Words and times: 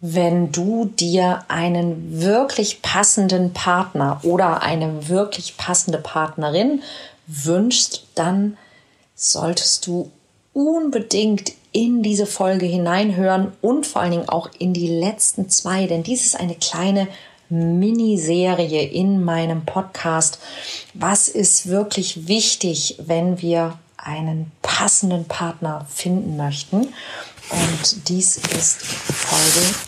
wenn 0.00 0.52
du 0.52 0.84
dir 0.84 1.44
einen 1.48 2.20
wirklich 2.22 2.82
passenden 2.82 3.52
Partner 3.52 4.20
oder 4.22 4.62
eine 4.62 5.08
wirklich 5.08 5.56
passende 5.56 5.98
Partnerin 5.98 6.82
wünschst, 7.26 8.04
dann 8.14 8.56
solltest 9.16 9.86
du 9.86 10.10
unbedingt 10.52 11.52
in 11.72 12.02
diese 12.02 12.26
Folge 12.26 12.66
hineinhören 12.66 13.52
und 13.60 13.86
vor 13.86 14.02
allen 14.02 14.12
Dingen 14.12 14.28
auch 14.28 14.50
in 14.58 14.72
die 14.72 14.86
letzten 14.86 15.50
zwei, 15.50 15.86
denn 15.86 16.02
dies 16.04 16.24
ist 16.24 16.38
eine 16.38 16.54
kleine 16.54 17.08
Miniserie 17.50 18.82
in 18.82 19.24
meinem 19.24 19.64
Podcast. 19.64 20.38
Was 20.94 21.28
ist 21.28 21.68
wirklich 21.68 22.28
wichtig, 22.28 22.96
wenn 23.04 23.40
wir 23.42 23.78
einen 23.96 24.52
passenden 24.62 25.24
Partner 25.24 25.86
finden 25.88 26.36
möchten? 26.36 26.88
Und 27.50 28.08
dies 28.08 28.36
ist 28.36 28.82
Folge 28.82 29.87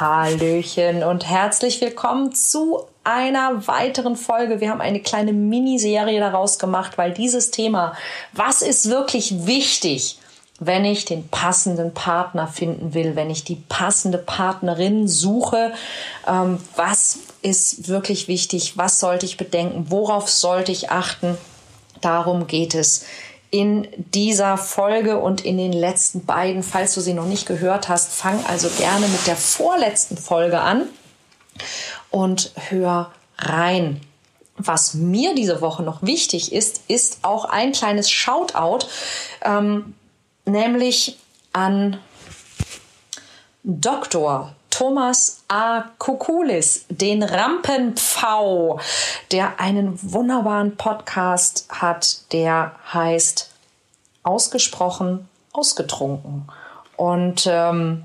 Hallöchen 0.00 1.02
und 1.02 1.28
herzlich 1.28 1.80
willkommen 1.80 2.32
zu 2.32 2.84
einer 3.02 3.66
weiteren 3.66 4.16
Folge. 4.16 4.60
Wir 4.60 4.70
haben 4.70 4.80
eine 4.80 5.00
kleine 5.00 5.32
Miniserie 5.32 6.20
daraus 6.20 6.58
gemacht, 6.58 6.98
weil 6.98 7.12
dieses 7.12 7.50
Thema, 7.50 7.94
was 8.32 8.62
ist 8.62 8.90
wirklich 8.90 9.46
wichtig, 9.46 10.18
wenn 10.60 10.84
ich 10.84 11.04
den 11.04 11.28
passenden 11.28 11.94
Partner 11.94 12.46
finden 12.46 12.94
will, 12.94 13.16
wenn 13.16 13.30
ich 13.30 13.44
die 13.44 13.56
passende 13.68 14.18
Partnerin 14.18 15.08
suche, 15.08 15.72
ähm, 16.26 16.58
was 16.76 17.18
ist 17.42 17.88
wirklich 17.88 18.28
wichtig, 18.28 18.76
was 18.76 19.00
sollte 19.00 19.26
ich 19.26 19.36
bedenken, 19.36 19.86
worauf 19.88 20.28
sollte 20.28 20.70
ich 20.70 20.90
achten, 20.90 21.36
Darum 22.00 22.46
geht 22.46 22.74
es 22.74 23.04
in 23.50 23.88
dieser 23.96 24.58
Folge 24.58 25.18
und 25.18 25.44
in 25.44 25.56
den 25.56 25.72
letzten 25.72 26.24
beiden. 26.26 26.62
Falls 26.62 26.94
du 26.94 27.00
sie 27.00 27.14
noch 27.14 27.26
nicht 27.26 27.46
gehört 27.46 27.88
hast, 27.88 28.12
fang 28.12 28.44
also 28.46 28.68
gerne 28.78 29.08
mit 29.08 29.26
der 29.26 29.36
vorletzten 29.36 30.16
Folge 30.16 30.60
an 30.60 30.86
und 32.10 32.52
hör 32.68 33.12
rein. 33.38 34.00
Was 34.56 34.94
mir 34.94 35.34
diese 35.34 35.60
Woche 35.60 35.82
noch 35.82 36.02
wichtig 36.02 36.52
ist, 36.52 36.82
ist 36.88 37.18
auch 37.22 37.44
ein 37.44 37.72
kleines 37.72 38.10
Shoutout, 38.10 38.86
ähm, 39.42 39.94
nämlich 40.44 41.16
an 41.52 41.98
Dr. 43.62 44.54
Thomas 44.78 45.42
A. 45.48 45.86
Kukulis, 45.98 46.84
den 46.88 47.24
Rampenpfau, 47.24 48.78
der 49.32 49.58
einen 49.58 49.98
wunderbaren 50.00 50.76
Podcast 50.76 51.66
hat, 51.68 52.32
der 52.32 52.76
heißt 52.94 53.50
Ausgesprochen, 54.22 55.28
ausgetrunken. 55.52 56.46
Und 56.96 57.48
ähm, 57.50 58.04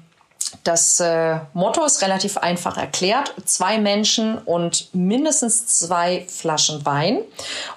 das 0.63 0.99
äh, 0.99 1.37
Motto 1.53 1.83
ist 1.83 2.01
relativ 2.01 2.37
einfach 2.37 2.77
erklärt. 2.77 3.33
Zwei 3.45 3.77
Menschen 3.77 4.37
und 4.37 4.93
mindestens 4.93 5.67
zwei 5.67 6.25
Flaschen 6.27 6.85
Wein 6.85 7.19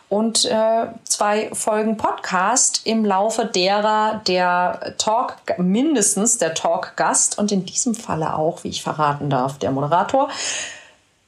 und 0.08 0.44
äh, 0.44 0.86
zwei 1.04 1.50
Folgen 1.52 1.96
Podcast 1.96 2.82
im 2.84 3.04
Laufe 3.04 3.44
derer 3.44 4.20
der 4.26 4.94
Talk, 4.98 5.36
mindestens 5.58 6.38
der 6.38 6.54
Talk-Gast 6.54 7.38
und 7.38 7.50
in 7.50 7.64
diesem 7.64 7.94
Falle 7.94 8.34
auch, 8.34 8.62
wie 8.64 8.68
ich 8.68 8.82
verraten 8.82 9.30
darf, 9.30 9.58
der 9.58 9.70
Moderator, 9.70 10.28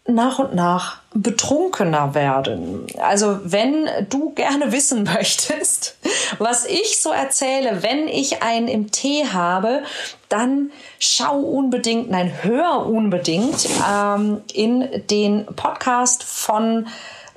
nach 0.09 0.39
und 0.39 0.55
nach 0.55 1.01
betrunkener 1.15 2.15
werden. 2.15 2.87
Also 2.99 3.39
wenn 3.45 3.89
du 4.09 4.31
gerne 4.31 4.73
wissen 4.73 5.03
möchtest, 5.15 5.97
was 6.39 6.65
ich 6.65 7.01
so 7.01 7.11
erzähle, 7.11 7.83
wenn 7.83 8.09
ich 8.09 8.43
einen 8.43 8.69
im 8.69 8.91
Tee 8.91 9.27
habe, 9.27 9.83
dann 10.29 10.71
schau 10.99 11.39
unbedingt, 11.39 12.11
nein, 12.11 12.33
hör 12.43 12.87
unbedingt 12.87 13.69
ähm, 13.91 14.41
in 14.53 14.89
den 15.11 15.47
Podcast 15.47 16.25
von 16.25 16.87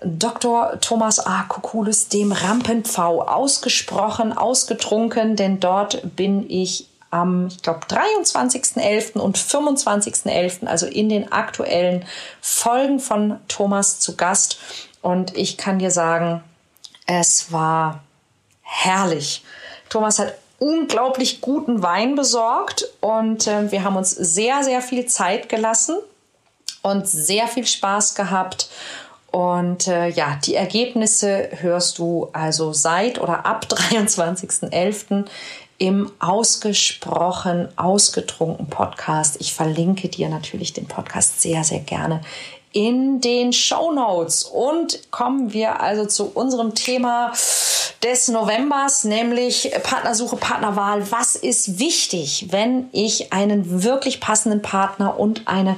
Dr. 0.03 0.80
Thomas 0.82 1.26
A. 1.26 1.44
Kukulis, 1.44 2.08
dem 2.08 2.32
Rampenpfau, 2.32 3.22
ausgesprochen, 3.22 4.36
ausgetrunken, 4.36 5.36
denn 5.36 5.59
dort 5.59 6.16
bin 6.16 6.50
ich 6.50 6.88
am, 7.11 7.47
ich 7.47 7.61
glaube, 7.61 7.81
23.11. 7.88 9.19
und 9.19 9.38
25.11., 9.38 10.66
also 10.66 10.88
in 10.88 11.09
den 11.09 11.31
aktuellen 11.31 12.05
Folgen 12.41 12.99
von 12.99 13.39
Thomas 13.47 13.99
zu 13.99 14.16
Gast. 14.16 14.57
Und 15.01 15.38
ich 15.38 15.57
kann 15.57 15.79
dir 15.79 15.91
sagen, 15.91 16.44
es 17.05 17.51
war 17.51 18.01
herrlich. 18.61 19.44
Thomas 19.89 20.19
hat 20.19 20.35
unglaublich 20.59 21.41
guten 21.41 21.83
Wein 21.83 22.16
besorgt 22.16 22.88
und 23.01 23.47
äh, 23.47 23.72
wir 23.72 23.83
haben 23.83 23.95
uns 23.95 24.11
sehr, 24.11 24.63
sehr 24.63 24.81
viel 24.81 25.07
Zeit 25.07 25.49
gelassen 25.49 25.97
und 26.81 27.07
sehr 27.07 27.47
viel 27.47 27.66
Spaß 27.66 28.16
gehabt. 28.16 28.69
Und 29.31 29.88
äh, 29.88 30.09
ja, 30.09 30.38
die 30.45 30.55
Ergebnisse 30.55 31.49
hörst 31.61 31.97
du 31.97 32.29
also 32.33 32.73
seit 32.73 33.19
oder 33.19 33.45
ab 33.45 33.66
23.11 33.69 35.25
im 35.81 36.12
ausgesprochen 36.19 37.68
ausgetrunken 37.75 38.68
Podcast. 38.68 39.38
Ich 39.40 39.56
verlinke 39.56 40.09
dir 40.09 40.30
natürlich 40.30 40.74
den 40.74 40.86
Podcast 40.86 41.42
sehr, 41.42 41.64
sehr 41.64 41.80
gerne 41.80 42.22
in 42.72 43.19
den 43.19 43.52
Show 43.52 43.91
Notes. 43.91 44.44
Und 44.44 45.12
kommen 45.12 45.53
wir 45.53 45.81
also 45.81 46.06
zu 46.06 46.25
unserem 46.36 46.75
Thema 46.75 47.34
des 48.03 48.28
Novembers, 48.28 49.06
nämlich 49.06 49.72
Partnersuche, 49.81 50.36
Partnerwahl. 50.36 51.09
Was 51.12 51.36
ist 51.36 51.80
wichtig, 51.80 52.50
wenn 52.52 52.88
ich 52.91 53.34
einen 53.34 53.81
wirklich 53.81 54.22
passenden 54.22 54.62
Partner 54.62 55.20
und 55.20 55.47
eine 55.47 55.78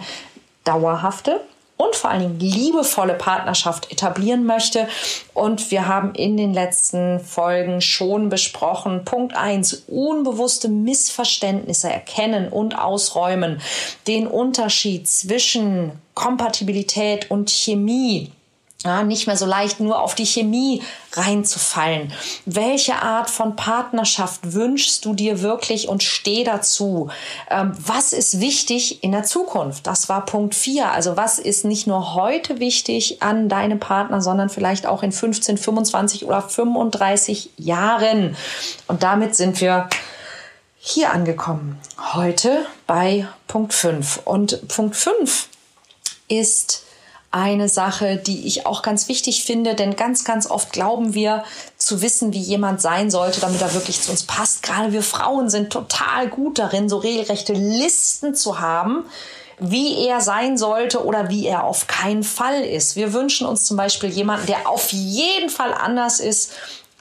dauerhafte 0.66 1.40
und 1.84 1.96
vor 1.96 2.10
allen 2.10 2.22
Dingen 2.22 2.40
liebevolle 2.40 3.14
Partnerschaft 3.14 3.92
etablieren 3.92 4.46
möchte. 4.46 4.88
Und 5.34 5.72
wir 5.72 5.88
haben 5.88 6.14
in 6.16 6.38
den 6.38 6.54
letzten 6.54 7.20
Folgen 7.20 7.82
schon 7.82 8.30
besprochen, 8.30 9.06
Punkt 9.06 9.36
1, 9.36 9.86
unbewusste 9.88 10.70
Missverständnisse 10.70 11.90
erkennen 11.92 12.50
und 12.50 12.78
ausräumen, 12.78 13.62
den 14.08 14.28
Unterschied 14.28 15.08
zwischen 15.08 15.92
Kompatibilität 16.14 17.32
und 17.32 17.50
Chemie 17.50 18.32
ja, 18.84 19.04
nicht 19.04 19.28
mehr 19.28 19.38
so 19.38 19.46
leicht 19.46 19.80
nur 19.80 20.02
auf 20.02 20.14
die 20.14 20.26
Chemie 20.26 20.82
reinzufallen. 21.14 22.12
Welche 22.46 22.96
Art 23.02 23.30
von 23.30 23.56
Partnerschaft 23.56 24.54
wünschst 24.54 25.06
du 25.06 25.14
dir 25.14 25.42
wirklich 25.42 25.88
und 25.88 26.04
steh 26.04 26.44
dazu? 26.44 27.10
Ähm, 27.50 27.74
was 27.78 28.12
ist 28.12 28.42
wichtig 28.42 29.04
in 29.04 29.12
der 29.12 29.24
Zukunft? 29.24 29.88
Das 29.88 30.10
war 30.10 30.26
Punkt 30.26 30.54
4. 30.54 30.92
Also 30.92 31.16
was 31.16 31.40
ist 31.40 31.64
nicht 31.64 31.88
nur 31.88 32.14
heute 32.16 32.60
wichtig 32.60 33.22
an 33.22 33.48
deinem 33.48 33.80
Partner, 33.80 34.22
sondern 34.22 34.50
vielleicht 34.50 34.86
auch 34.86 35.02
in 35.02 35.12
15, 35.12 35.58
25 35.58 36.26
oder 36.26 36.42
35 36.42 37.52
Jahren? 37.58 38.36
Und 38.88 39.04
damit 39.04 39.36
sind 39.36 39.62
wir 39.62 39.88
hier 40.78 41.14
angekommen. 41.14 41.80
Heute 42.14 42.66
bei 42.86 43.28
Punkt 43.48 43.74
5. 43.74 44.22
Und 44.26 44.68
Punkt 44.68 44.98
5 44.98 45.48
ist 46.28 46.84
eine 47.34 47.68
Sache, 47.68 48.18
die 48.18 48.46
ich 48.46 48.68
auch 48.68 48.84
ganz 48.84 49.08
wichtig 49.08 49.44
finde, 49.44 49.74
denn 49.74 49.96
ganz, 49.96 50.24
ganz 50.24 50.50
oft 50.50 50.72
glauben 50.72 51.16
wir 51.16 51.44
zu 51.78 52.04
wissen, 52.04 52.32
wie 52.32 52.40
jemand 52.40 52.80
sein 52.80 53.10
sollte, 53.10 53.42
damit 53.42 53.60
er 53.60 53.74
wirklich 53.74 54.02
zu 54.02 54.12
uns 54.12 54.24
passt. 54.24 54.62
Gerade 54.62 54.94
wir 54.94 55.02
Frauen 55.02 55.50
sind 55.50 55.74
total 55.74 56.28
gut 56.28 56.60
darin, 56.60 56.90
so 56.90 56.98
regelrechte 56.98 57.54
Listen 57.54 58.36
zu 58.36 58.60
haben, 58.60 59.06
wie 59.60 60.06
er 60.06 60.22
sein 60.22 60.58
sollte 60.58 61.04
oder 61.04 61.30
wie 61.30 61.48
er 61.48 61.64
auf 61.64 61.88
keinen 61.88 62.24
Fall 62.24 62.62
ist. 62.62 62.96
Wir 62.96 63.14
wünschen 63.14 63.48
uns 63.48 63.66
zum 63.66 63.78
Beispiel 63.78 64.10
jemanden, 64.10 64.46
der 64.46 64.70
auf 64.70 64.92
jeden 64.92 65.50
Fall 65.50 65.74
anders 65.74 66.20
ist 66.20 66.52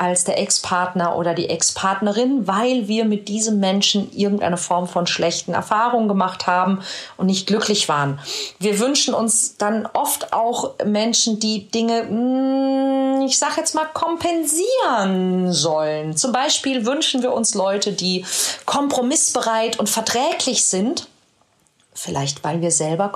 als 0.03 0.25
der 0.25 0.37
Ex-Partner 0.37 1.17
oder 1.17 1.33
die 1.33 1.49
Ex-Partnerin, 1.49 2.49
weil 2.49 2.89
wir 2.89 3.05
mit 3.05 3.29
diesem 3.29 3.61
Menschen 3.61 4.13
irgendeine 4.13 4.57
Form 4.57 4.89
von 4.89 5.07
schlechten 5.07 5.55
Erfahrungen 5.55 6.09
gemacht 6.09 6.49
haben 6.49 6.81
und 7.17 7.27
nicht 7.27 7.47
glücklich 7.47 7.89
waren. 7.89 8.19
Wir 8.59 8.81
wünschen 8.81 9.15
uns 9.15 9.57
dann 9.59 9.89
oft 9.93 10.33
auch 10.33 10.75
Menschen, 10.85 11.39
die 11.39 11.71
Dinge, 11.71 12.09
hm, 12.09 13.27
ich 13.27 13.39
sage 13.39 13.55
jetzt 13.59 13.77
mal, 13.77 13.87
kompensieren 13.95 15.53
sollen. 15.53 16.17
Zum 16.17 16.33
Beispiel 16.33 16.85
wünschen 16.85 17.23
wir 17.23 17.33
uns 17.33 17.55
Leute, 17.55 17.93
die 17.93 18.25
kompromissbereit 18.67 19.79
und 19.79 19.89
verträglich 19.89 20.67
sind 20.67 21.07
Vielleicht, 21.95 22.43
weil 22.43 22.63
wir 22.63 22.71
selber 22.71 23.11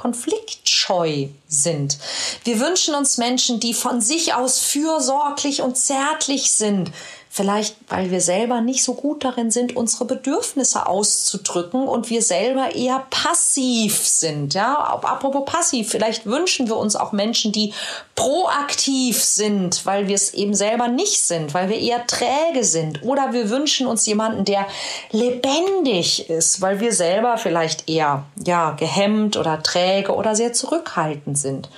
konfliktscheu 0.86 1.28
sind. 1.48 1.98
Wir 2.44 2.60
wünschen 2.60 2.94
uns 2.94 3.18
Menschen, 3.18 3.60
die 3.60 3.74
von 3.74 4.00
sich 4.00 4.34
aus 4.34 4.58
fürsorglich 4.58 5.62
und 5.62 5.76
zärtlich 5.76 6.52
sind, 6.52 6.90
Vielleicht, 7.36 7.76
weil 7.88 8.10
wir 8.10 8.22
selber 8.22 8.62
nicht 8.62 8.82
so 8.82 8.94
gut 8.94 9.22
darin 9.22 9.50
sind, 9.50 9.76
unsere 9.76 10.06
Bedürfnisse 10.06 10.86
auszudrücken 10.86 11.86
und 11.86 12.08
wir 12.08 12.22
selber 12.22 12.74
eher 12.74 13.06
passiv 13.10 14.08
sind. 14.08 14.54
Ja, 14.54 14.74
apropos 14.74 15.44
passiv, 15.44 15.90
vielleicht 15.90 16.24
wünschen 16.24 16.66
wir 16.66 16.78
uns 16.78 16.96
auch 16.96 17.12
Menschen, 17.12 17.52
die 17.52 17.74
proaktiv 18.14 19.22
sind, 19.22 19.84
weil 19.84 20.08
wir 20.08 20.14
es 20.14 20.32
eben 20.32 20.54
selber 20.54 20.88
nicht 20.88 21.20
sind, 21.20 21.52
weil 21.52 21.68
wir 21.68 21.78
eher 21.78 22.06
träge 22.06 22.64
sind. 22.64 23.02
Oder 23.02 23.34
wir 23.34 23.50
wünschen 23.50 23.86
uns 23.86 24.06
jemanden, 24.06 24.46
der 24.46 24.66
lebendig 25.10 26.30
ist, 26.30 26.62
weil 26.62 26.80
wir 26.80 26.94
selber 26.94 27.36
vielleicht 27.36 27.86
eher, 27.86 28.24
ja, 28.46 28.70
gehemmt 28.70 29.36
oder 29.36 29.62
träge 29.62 30.14
oder 30.14 30.34
sehr 30.34 30.54
zurückhaltend 30.54 31.36
sind. 31.36 31.68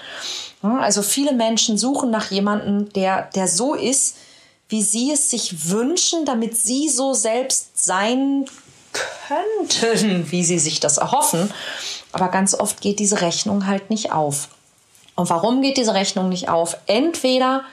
Also 0.63 1.03
viele 1.03 1.33
Menschen 1.33 1.79
suchen 1.79 2.13
nach 2.13 2.31
jemandem, 2.31 2.93
der, 2.93 3.29
der 3.35 3.49
so 3.49 3.75
ist, 3.75 4.15
wie 4.69 4.83
sie 4.83 5.13
es 5.13 5.31
sich 5.31 5.71
wünschen, 5.71 6.25
damit 6.25 6.57
sie 6.57 6.89
so 6.89 7.15
selbst 7.15 7.85
sein 7.85 8.47
könnten, 8.93 10.31
wie 10.31 10.45
sie 10.45 10.59
sich 10.59 10.81
das 10.81 10.99
erhoffen. 10.99 11.53
Aber 12.13 12.29
ganz 12.29 12.55
oft 12.55 12.81
geht 12.81 12.99
diese 12.99 13.21
Rechnung 13.21 13.67
halt 13.67 13.91
nicht 13.91 14.13
auf. 14.13 14.49
Und 15.15 15.31
warum 15.31 15.63
geht 15.63 15.77
diese 15.77 15.95
Rechnung 15.95 16.29
nicht 16.29 16.49
auf? 16.49 16.77
Entweder 16.87 17.65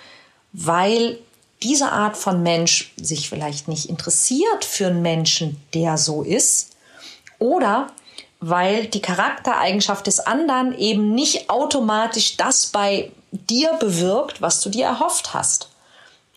weil 0.58 1.20
diese 1.64 1.92
Art 1.92 2.16
von 2.16 2.44
Mensch 2.44 2.94
sich 2.98 3.30
vielleicht 3.30 3.68
nicht 3.68 3.90
interessiert 3.90 4.64
für 4.64 4.88
einen 4.88 5.02
Menschen, 5.02 5.62
der 5.74 5.98
so 5.98 6.24
ist, 6.24 6.72
oder 7.40 7.88
weil 8.40 8.86
die 8.86 9.02
Charaktereigenschaft 9.02 10.08
des 10.08 10.20
anderen 10.20 10.78
eben 10.78 11.14
nicht 11.14 11.50
automatisch 11.50 12.38
das 12.38 12.68
bei 12.68 13.12
dir 13.32 13.74
bewirkt, 13.74 14.42
was 14.42 14.62
du 14.62 14.70
dir 14.70 14.86
erhofft 14.86 15.34
hast. 15.34 15.70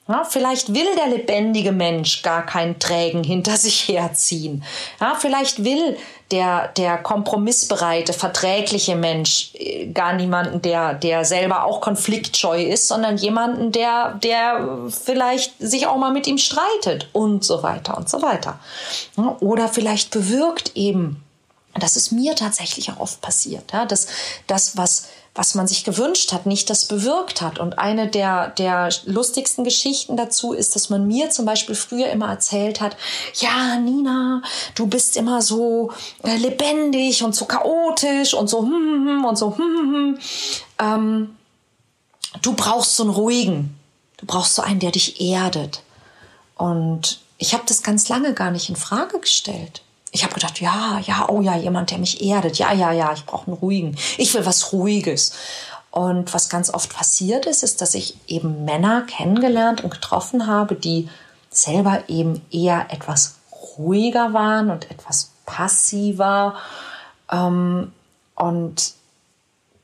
Ja, 0.08 0.24
vielleicht 0.24 0.72
will 0.72 0.86
der 0.96 1.08
lebendige 1.08 1.70
Mensch 1.70 2.22
gar 2.22 2.46
keinen 2.46 2.78
Trägen 2.78 3.22
hinter 3.22 3.56
sich 3.58 3.88
herziehen. 3.88 4.64
Ja, 5.00 5.14
vielleicht 5.18 5.64
will 5.64 5.96
der, 6.30 6.68
der 6.68 6.98
kompromissbereite, 6.98 8.12
verträgliche 8.12 8.96
Mensch 8.96 9.50
äh, 9.54 9.86
gar 9.86 10.14
niemanden, 10.14 10.62
der, 10.62 10.94
der 10.94 11.24
selber 11.24 11.64
auch 11.64 11.80
konfliktscheu 11.80 12.62
ist, 12.62 12.88
sondern 12.88 13.16
jemanden, 13.16 13.70
der, 13.70 14.14
der 14.22 14.86
vielleicht 14.88 15.58
sich 15.58 15.86
auch 15.86 15.96
mal 15.96 16.12
mit 16.12 16.26
ihm 16.26 16.38
streitet 16.38 17.08
und 17.12 17.44
so 17.44 17.62
weiter 17.62 17.96
und 17.96 18.08
so 18.08 18.22
weiter. 18.22 18.58
Ja, 19.16 19.36
oder 19.40 19.68
vielleicht 19.68 20.10
bewirkt 20.10 20.72
eben, 20.74 21.22
das 21.74 21.96
ist 21.96 22.12
mir 22.12 22.34
tatsächlich 22.34 22.90
auch 22.90 23.00
oft 23.00 23.20
passiert, 23.20 23.72
ja, 23.72 23.84
dass 23.84 24.08
das, 24.46 24.76
was 24.76 25.08
was 25.38 25.54
man 25.54 25.68
sich 25.68 25.84
gewünscht 25.84 26.32
hat, 26.32 26.46
nicht 26.46 26.68
das 26.68 26.86
bewirkt 26.86 27.42
hat. 27.42 27.60
Und 27.60 27.78
eine 27.78 28.08
der, 28.08 28.48
der 28.48 28.90
lustigsten 29.04 29.62
Geschichten 29.62 30.16
dazu 30.16 30.52
ist, 30.52 30.74
dass 30.74 30.90
man 30.90 31.06
mir 31.06 31.30
zum 31.30 31.44
Beispiel 31.44 31.76
früher 31.76 32.10
immer 32.10 32.28
erzählt 32.28 32.80
hat, 32.80 32.96
ja, 33.34 33.76
Nina, 33.76 34.42
du 34.74 34.88
bist 34.88 35.16
immer 35.16 35.40
so 35.40 35.92
äh, 36.24 36.36
lebendig 36.36 37.22
und 37.22 37.36
so 37.36 37.44
chaotisch 37.44 38.34
und 38.34 38.50
so 38.50 38.62
hm, 38.62 38.72
hm, 38.72 39.06
hm 39.06 39.24
und 39.24 39.38
so 39.38 39.56
hm, 39.56 39.64
hm, 39.64 39.94
hm. 39.94 40.18
Ähm, 40.80 41.36
du 42.42 42.54
brauchst 42.54 42.96
so 42.96 43.04
einen 43.04 43.12
ruhigen, 43.12 43.78
du 44.16 44.26
brauchst 44.26 44.56
so 44.56 44.62
einen, 44.62 44.80
der 44.80 44.90
dich 44.90 45.20
erdet. 45.20 45.82
Und 46.56 47.20
ich 47.38 47.54
habe 47.54 47.62
das 47.64 47.84
ganz 47.84 48.08
lange 48.08 48.34
gar 48.34 48.50
nicht 48.50 48.68
in 48.70 48.76
Frage 48.76 49.20
gestellt 49.20 49.82
ich 50.10 50.24
habe 50.24 50.34
gedacht, 50.34 50.60
ja, 50.60 51.00
ja, 51.04 51.28
oh 51.28 51.40
ja, 51.40 51.56
jemand, 51.56 51.90
der 51.90 51.98
mich 51.98 52.22
erdet. 52.22 52.58
Ja, 52.58 52.72
ja, 52.72 52.92
ja, 52.92 53.12
ich 53.12 53.26
brauche 53.26 53.48
einen 53.48 53.56
ruhigen. 53.56 53.96
Ich 54.16 54.34
will 54.34 54.46
was 54.46 54.72
Ruhiges. 54.72 55.32
Und 55.90 56.32
was 56.34 56.48
ganz 56.48 56.72
oft 56.72 56.94
passiert 56.94 57.46
ist, 57.46 57.62
ist, 57.62 57.80
dass 57.80 57.94
ich 57.94 58.16
eben 58.26 58.64
Männer 58.64 59.02
kennengelernt 59.02 59.82
und 59.82 59.90
getroffen 59.90 60.46
habe, 60.46 60.74
die 60.74 61.08
selber 61.50 62.04
eben 62.08 62.42
eher 62.50 62.86
etwas 62.90 63.36
ruhiger 63.76 64.32
waren 64.32 64.70
und 64.70 64.90
etwas 64.90 65.32
passiver. 65.46 66.56
Ähm, 67.30 67.92
und 68.34 68.92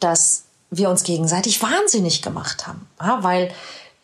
dass 0.01 0.45
wir 0.71 0.91
uns 0.91 1.03
gegenseitig 1.03 1.63
wahnsinnig 1.63 2.23
gemacht 2.23 2.67
haben. 2.67 2.89
Weil 2.99 3.53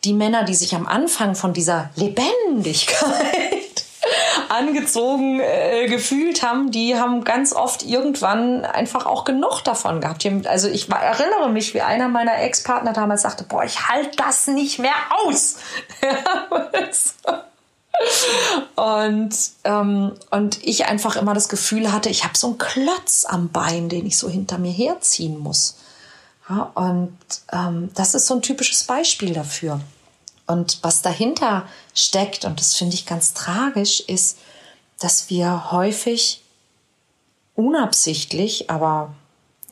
die 0.03 0.13
Männer, 0.13 0.43
die 0.43 0.55
sich 0.55 0.75
am 0.75 0.87
Anfang 0.87 1.35
von 1.35 1.53
dieser 1.53 1.89
Lebendigkeit 1.95 3.60
angezogen 4.49 5.39
äh, 5.39 5.87
gefühlt 5.87 6.43
haben, 6.43 6.71
die 6.71 6.97
haben 6.97 7.23
ganz 7.23 7.53
oft 7.53 7.83
irgendwann 7.83 8.65
einfach 8.65 9.05
auch 9.05 9.23
genug 9.23 9.63
davon 9.63 10.01
gehabt. 10.01 10.25
Also 10.45 10.67
ich 10.67 10.89
erinnere 10.89 11.49
mich, 11.49 11.73
wie 11.73 11.81
einer 11.81 12.07
meiner 12.07 12.41
Ex-Partner 12.41 12.93
damals 12.93 13.23
sagte, 13.23 13.43
boah, 13.43 13.63
ich 13.63 13.89
halte 13.89 14.15
das 14.17 14.47
nicht 14.47 14.79
mehr 14.79 14.95
aus. 15.25 15.57
und, 18.75 19.35
ähm, 19.63 20.11
und 20.29 20.63
ich 20.63 20.85
einfach 20.85 21.15
immer 21.15 21.33
das 21.33 21.49
Gefühl 21.49 21.91
hatte, 21.91 22.09
ich 22.09 22.23
habe 22.23 22.37
so 22.37 22.47
einen 22.47 22.57
Klotz 22.57 23.25
am 23.27 23.49
Bein, 23.49 23.89
den 23.89 24.05
ich 24.05 24.17
so 24.17 24.29
hinter 24.29 24.57
mir 24.57 24.71
herziehen 24.71 25.37
muss. 25.37 25.77
Ja, 26.49 26.71
und 26.73 27.17
ähm, 27.51 27.91
das 27.95 28.13
ist 28.13 28.27
so 28.27 28.35
ein 28.35 28.41
typisches 28.41 28.83
Beispiel 28.83 29.33
dafür. 29.33 29.79
Und 30.47 30.79
was 30.81 31.01
dahinter 31.01 31.67
steckt, 31.93 32.45
und 32.45 32.59
das 32.59 32.75
finde 32.75 32.95
ich 32.95 33.05
ganz 33.05 33.33
tragisch, 33.33 34.01
ist, 34.01 34.37
dass 34.99 35.29
wir 35.29 35.71
häufig 35.71 36.41
unabsichtlich, 37.55 38.69
aber 38.69 39.13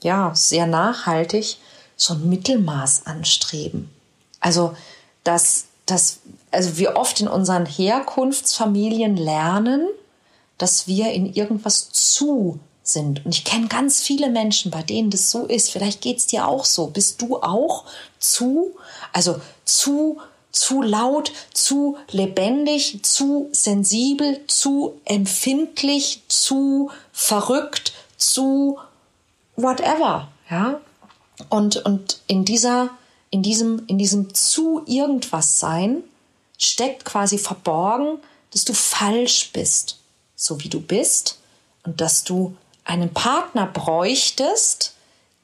ja, 0.01 0.31
sehr 0.33 0.68
nachhaltig 0.68 1.57
so 1.95 2.13
ein 2.13 2.30
Mittelmaß 2.30 3.06
anstreben. 3.06 3.89
Also, 4.39 4.75
dass, 5.24 5.66
dass, 5.86 6.19
also 6.51 6.77
wir 6.77 6.95
oft 6.95 7.19
in 7.19 7.27
unseren 7.27 7.65
Herkunftsfamilien 7.65 9.18
lernen, 9.18 9.88
dass 10.57 10.88
wir 10.88 11.12
in 11.12 11.33
irgendwas 11.33 11.92
zu 11.92 12.60
sind. 12.83 13.25
Und 13.25 13.36
ich 13.36 13.44
kenne 13.44 13.68
ganz 13.68 14.01
viele 14.01 14.30
Menschen, 14.30 14.72
bei 14.72 14.81
denen 14.81 15.10
das 15.10 15.30
so 15.30 15.45
ist. 15.45 15.72
Vielleicht 15.72 16.01
geht 16.01 16.18
es 16.18 16.27
dir 16.27 16.48
auch 16.48 16.65
so. 16.65 16.88
Bist 16.88 17.22
du 17.22 17.38
auch 17.42 17.86
zu, 18.19 18.75
also 19.13 19.39
zu 19.65 20.19
zu 20.51 20.81
laut, 20.81 21.31
zu 21.54 21.98
lebendig, 22.10 23.04
zu 23.04 23.50
sensibel, 23.51 24.42
zu 24.48 25.00
empfindlich, 25.06 26.24
zu 26.28 26.92
verrückt, 27.12 27.94
zu 28.18 28.79
whatever, 29.56 30.29
ja? 30.50 30.82
Und, 31.50 31.77
und 31.86 32.22
in 32.27 32.44
dieser, 32.44 32.89
in 33.29 33.44
diesem, 33.44 33.84
in 33.88 33.98
diesem 33.98 34.34
zu 34.34 34.82
irgendwas 34.86 35.60
sein 35.60 36.03
steckt 36.58 37.06
quasi 37.06 37.38
verborgen, 37.38 38.20
dass 38.51 38.65
du 38.65 38.74
falsch 38.74 39.51
bist, 39.53 40.00
so 40.36 40.62
wie 40.63 40.70
du 40.70 40.82
bist 40.82 41.39
und 41.84 42.01
dass 42.01 42.24
du 42.25 42.58
einen 42.84 43.13
Partner 43.13 43.68
bräuchtest, 43.68 44.96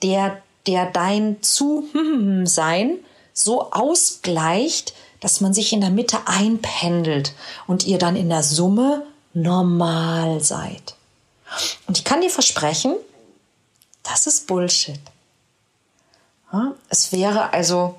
der, 0.01 0.41
der 0.67 0.87
dein 0.91 1.41
zu 1.41 1.87
sein 2.43 2.97
so 3.35 3.71
ausgleicht, 3.71 4.95
dass 5.19 5.41
man 5.41 5.53
sich 5.53 5.73
in 5.73 5.81
der 5.81 5.91
Mitte 5.91 6.17
einpendelt 6.25 7.33
und 7.67 7.85
ihr 7.85 7.99
dann 7.99 8.15
in 8.15 8.29
der 8.29 8.41
Summe 8.41 9.05
normal 9.33 10.41
seid. 10.41 10.95
Und 11.85 11.97
ich 11.97 12.03
kann 12.03 12.21
dir 12.21 12.31
versprechen, 12.31 12.95
das 14.01 14.25
ist 14.25 14.47
Bullshit. 14.47 14.99
es 16.89 17.11
wäre 17.11 17.53
also 17.53 17.95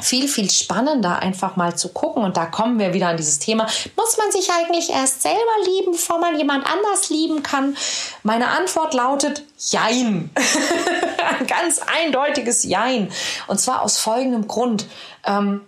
viel, 0.00 0.28
viel 0.28 0.50
spannender, 0.50 1.18
einfach 1.18 1.56
mal 1.56 1.76
zu 1.76 1.88
gucken. 1.88 2.22
Und 2.22 2.36
da 2.36 2.46
kommen 2.46 2.78
wir 2.78 2.94
wieder 2.94 3.08
an 3.08 3.16
dieses 3.16 3.38
Thema. 3.38 3.66
Muss 3.96 4.16
man 4.16 4.30
sich 4.30 4.48
eigentlich 4.50 4.90
erst 4.90 5.22
selber 5.22 5.38
lieben, 5.64 5.92
bevor 5.92 6.18
man 6.18 6.38
jemand 6.38 6.66
anders 6.70 7.10
lieben 7.10 7.42
kann? 7.42 7.76
Meine 8.22 8.48
Antwort 8.48 8.94
lautet 8.94 9.42
Jein. 9.58 10.30
Ein 11.38 11.46
ganz 11.46 11.80
eindeutiges 11.80 12.62
Jein. 12.64 13.10
Und 13.48 13.58
zwar 13.60 13.82
aus 13.82 13.98
folgendem 13.98 14.46
Grund. 14.46 14.86
Ähm, 15.24 15.62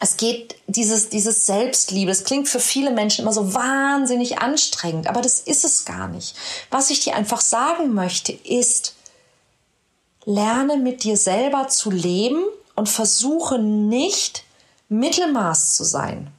es 0.00 0.16
geht 0.16 0.56
dieses, 0.66 1.08
dieses 1.08 1.46
Selbstliebe. 1.46 2.10
Es 2.10 2.24
klingt 2.24 2.48
für 2.48 2.60
viele 2.60 2.90
Menschen 2.90 3.22
immer 3.22 3.32
so 3.32 3.54
wahnsinnig 3.54 4.38
anstrengend, 4.38 5.08
aber 5.08 5.20
das 5.20 5.40
ist 5.40 5.64
es 5.64 5.84
gar 5.84 6.08
nicht. 6.08 6.36
Was 6.70 6.90
ich 6.90 7.00
dir 7.00 7.16
einfach 7.16 7.40
sagen 7.40 7.94
möchte, 7.94 8.32
ist, 8.32 8.94
lerne 10.24 10.76
mit 10.76 11.02
dir 11.02 11.16
selber 11.16 11.68
zu 11.68 11.90
leben 11.90 12.44
und 12.78 12.88
versuche 12.88 13.58
nicht 13.58 14.44
Mittelmaß 14.88 15.74
zu 15.74 15.82
sein. 15.82 16.30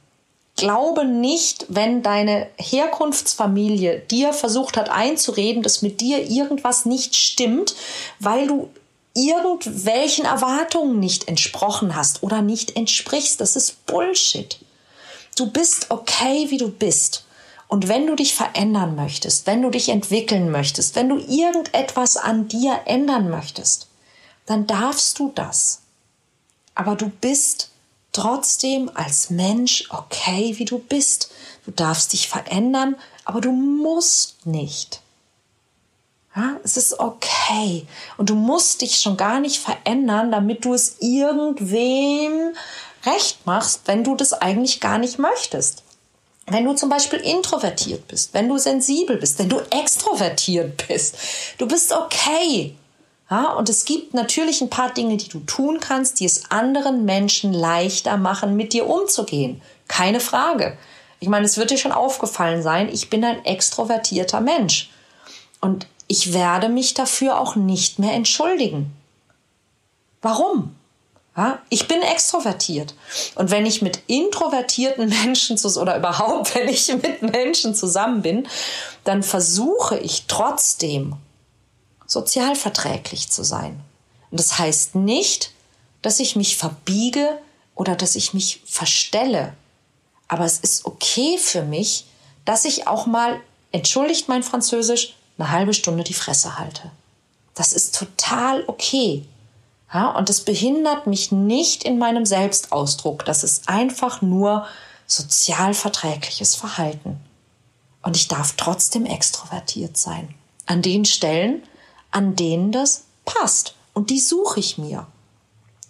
glaube 0.56 1.04
nicht, 1.04 1.66
wenn 1.68 2.02
deine 2.02 2.48
Herkunftsfamilie 2.56 4.00
dir 4.00 4.32
versucht 4.32 4.76
hat 4.76 4.90
einzureden, 4.90 5.62
dass 5.62 5.82
mit 5.82 6.00
dir 6.00 6.28
irgendwas 6.28 6.84
nicht 6.86 7.14
stimmt, 7.14 7.74
weil 8.18 8.46
du 8.46 8.68
irgendwelchen 9.14 10.24
Erwartungen 10.24 10.98
nicht 10.98 11.28
entsprochen 11.28 11.94
hast 11.94 12.22
oder 12.22 12.42
nicht 12.42 12.76
entsprichst. 12.76 13.40
Das 13.40 13.56
ist 13.56 13.86
Bullshit. 13.86 14.58
Du 15.36 15.50
bist 15.50 15.90
okay, 15.90 16.46
wie 16.50 16.58
du 16.58 16.70
bist. 16.70 17.24
Und 17.68 17.88
wenn 17.88 18.06
du 18.06 18.16
dich 18.16 18.34
verändern 18.34 18.96
möchtest, 18.96 19.46
wenn 19.46 19.62
du 19.62 19.70
dich 19.70 19.88
entwickeln 19.88 20.50
möchtest, 20.50 20.94
wenn 20.96 21.08
du 21.08 21.18
irgendetwas 21.18 22.16
an 22.16 22.48
dir 22.48 22.80
ändern 22.86 23.30
möchtest, 23.30 23.86
dann 24.46 24.66
darfst 24.66 25.18
du 25.18 25.32
das. 25.34 25.80
Aber 26.80 26.96
du 26.96 27.10
bist 27.10 27.68
trotzdem 28.10 28.90
als 28.94 29.28
Mensch 29.28 29.84
okay, 29.90 30.54
wie 30.56 30.64
du 30.64 30.78
bist. 30.78 31.30
Du 31.66 31.72
darfst 31.72 32.14
dich 32.14 32.26
verändern, 32.26 32.96
aber 33.26 33.42
du 33.42 33.52
musst 33.52 34.46
nicht. 34.46 35.02
Ja, 36.34 36.56
es 36.64 36.78
ist 36.78 36.98
okay. 36.98 37.86
Und 38.16 38.30
du 38.30 38.34
musst 38.34 38.80
dich 38.80 38.98
schon 38.98 39.18
gar 39.18 39.40
nicht 39.40 39.58
verändern, 39.58 40.32
damit 40.32 40.64
du 40.64 40.72
es 40.72 40.96
irgendwem 41.00 42.54
recht 43.04 43.44
machst, 43.44 43.82
wenn 43.84 44.02
du 44.02 44.16
das 44.16 44.32
eigentlich 44.32 44.80
gar 44.80 44.96
nicht 44.96 45.18
möchtest. 45.18 45.82
Wenn 46.46 46.64
du 46.64 46.72
zum 46.72 46.88
Beispiel 46.88 47.18
introvertiert 47.18 48.08
bist, 48.08 48.32
wenn 48.32 48.48
du 48.48 48.56
sensibel 48.56 49.18
bist, 49.18 49.38
wenn 49.38 49.50
du 49.50 49.60
extrovertiert 49.70 50.88
bist, 50.88 51.14
du 51.58 51.68
bist 51.68 51.92
okay. 51.92 52.74
Ja, 53.30 53.52
und 53.52 53.68
es 53.68 53.84
gibt 53.84 54.12
natürlich 54.12 54.60
ein 54.60 54.70
paar 54.70 54.92
Dinge, 54.92 55.16
die 55.16 55.28
du 55.28 55.38
tun 55.40 55.78
kannst, 55.78 56.18
die 56.18 56.24
es 56.24 56.50
anderen 56.50 57.04
Menschen 57.04 57.52
leichter 57.52 58.16
machen, 58.16 58.56
mit 58.56 58.72
dir 58.72 58.88
umzugehen. 58.88 59.62
Keine 59.86 60.18
Frage. 60.18 60.76
Ich 61.20 61.28
meine, 61.28 61.46
es 61.46 61.56
wird 61.56 61.70
dir 61.70 61.78
schon 61.78 61.92
aufgefallen 61.92 62.62
sein, 62.62 62.88
ich 62.92 63.08
bin 63.08 63.24
ein 63.24 63.44
extrovertierter 63.44 64.40
Mensch. 64.40 64.90
Und 65.60 65.86
ich 66.08 66.32
werde 66.32 66.68
mich 66.68 66.94
dafür 66.94 67.38
auch 67.38 67.54
nicht 67.54 68.00
mehr 68.00 68.14
entschuldigen. 68.14 68.92
Warum? 70.22 70.74
Ja, 71.36 71.60
ich 71.68 71.86
bin 71.86 72.02
extrovertiert. 72.02 72.94
Und 73.36 73.52
wenn 73.52 73.64
ich 73.64 73.80
mit 73.80 74.00
introvertierten 74.08 75.08
Menschen 75.24 75.56
oder 75.78 75.96
überhaupt, 75.96 76.56
wenn 76.56 76.68
ich 76.68 76.88
mit 76.88 77.22
Menschen 77.22 77.76
zusammen 77.76 78.22
bin, 78.22 78.48
dann 79.04 79.22
versuche 79.22 79.98
ich 79.98 80.24
trotzdem 80.26 81.14
sozialverträglich 82.10 83.30
zu 83.30 83.44
sein. 83.44 83.80
Und 84.30 84.40
das 84.40 84.58
heißt 84.58 84.96
nicht, 84.96 85.52
dass 86.02 86.18
ich 86.18 86.34
mich 86.34 86.56
verbiege 86.56 87.38
oder 87.76 87.94
dass 87.94 88.16
ich 88.16 88.34
mich 88.34 88.62
verstelle. 88.66 89.54
Aber 90.26 90.44
es 90.44 90.58
ist 90.58 90.86
okay 90.86 91.38
für 91.38 91.62
mich, 91.62 92.06
dass 92.44 92.64
ich 92.64 92.88
auch 92.88 93.06
mal, 93.06 93.40
entschuldigt 93.70 94.28
mein 94.28 94.42
Französisch, 94.42 95.14
eine 95.38 95.50
halbe 95.52 95.72
Stunde 95.72 96.02
die 96.02 96.14
Fresse 96.14 96.58
halte. 96.58 96.90
Das 97.54 97.72
ist 97.72 97.94
total 97.96 98.64
okay. 98.66 99.24
Ja, 99.92 100.10
und 100.10 100.30
es 100.30 100.40
behindert 100.40 101.06
mich 101.06 101.30
nicht 101.30 101.84
in 101.84 101.98
meinem 101.98 102.26
Selbstausdruck. 102.26 103.24
Das 103.24 103.44
ist 103.44 103.68
einfach 103.68 104.20
nur 104.20 104.66
sozialverträgliches 105.06 106.56
Verhalten. 106.56 107.20
Und 108.02 108.16
ich 108.16 108.28
darf 108.28 108.54
trotzdem 108.56 109.06
extrovertiert 109.06 109.96
sein. 109.96 110.34
An 110.66 110.82
den 110.82 111.04
Stellen, 111.04 111.62
an 112.10 112.36
denen 112.36 112.72
das 112.72 113.04
passt. 113.24 113.74
Und 113.92 114.10
die 114.10 114.20
suche 114.20 114.60
ich 114.60 114.78
mir. 114.78 115.06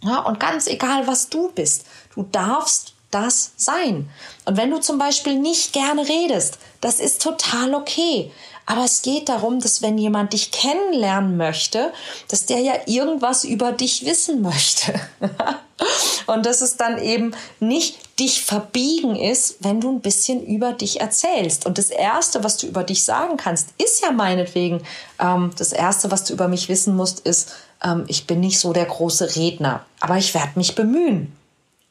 Ja, 0.03 0.21
und 0.21 0.41
ganz 0.41 0.67
egal, 0.67 1.07
was 1.07 1.29
du 1.29 1.51
bist, 1.53 1.87
du 2.15 2.23
darfst 2.23 2.95
das 3.11 3.53
sein. 3.57 4.09
Und 4.45 4.57
wenn 4.57 4.71
du 4.71 4.81
zum 4.81 4.99
Beispiel 4.99 5.39
nicht 5.39 5.73
gerne 5.73 6.07
redest, 6.07 6.59
das 6.81 7.01
ist 7.01 7.23
total 7.23 7.75
okay. 7.75 8.31
Aber 8.67 8.85
es 8.85 9.03
geht 9.03 9.29
darum, 9.29 9.59
dass 9.59 9.83
wenn 9.83 9.99
jemand 9.99 10.33
dich 10.33 10.53
kennenlernen 10.53 11.37
möchte, 11.37 11.93
dass 12.29 12.47
der 12.47 12.61
ja 12.61 12.75
irgendwas 12.87 13.43
über 13.45 13.73
dich 13.73 14.05
wissen 14.05 14.43
möchte. 14.43 14.95
Und 16.27 16.47
dass 16.47 16.61
es 16.61 16.77
dann 16.77 17.03
eben 17.03 17.35
nicht 17.59 18.21
dich 18.21 18.43
verbiegen 18.43 19.17
ist, 19.17 19.57
wenn 19.61 19.81
du 19.81 19.91
ein 19.91 20.01
bisschen 20.01 20.47
über 20.47 20.73
dich 20.73 21.01
erzählst. 21.01 21.67
Und 21.67 21.79
das 21.79 21.91
Erste, 21.91 22.45
was 22.45 22.59
du 22.59 22.67
über 22.67 22.85
dich 22.85 23.05
sagen 23.05 23.37
kannst, 23.37 23.71
ist 23.79 24.03
ja 24.03 24.13
meinetwegen, 24.13 24.83
ähm, 25.19 25.51
das 25.59 25.73
Erste, 25.73 26.13
was 26.13 26.25
du 26.25 26.35
über 26.35 26.47
mich 26.47 26.69
wissen 26.69 26.95
musst, 26.95 27.21
ist, 27.21 27.51
ähm, 27.83 28.05
ich 28.07 28.27
bin 28.27 28.39
nicht 28.39 28.61
so 28.61 28.73
der 28.73 28.85
große 28.85 29.35
Redner, 29.35 29.85
aber 29.99 30.17
ich 30.17 30.35
werde 30.35 30.53
mich 30.55 30.75
bemühen. 30.75 31.35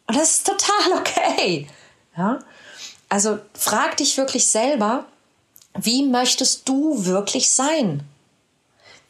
Und 0.10 0.18
das 0.18 0.38
ist 0.38 0.48
total 0.48 1.00
okay. 1.00 1.68
Ja? 2.18 2.40
Also 3.10 3.38
frag 3.54 3.96
dich 3.98 4.18
wirklich 4.18 4.48
selber, 4.48 5.06
wie 5.76 6.04
möchtest 6.04 6.68
du 6.68 7.06
wirklich 7.06 7.52
sein? 7.52 8.02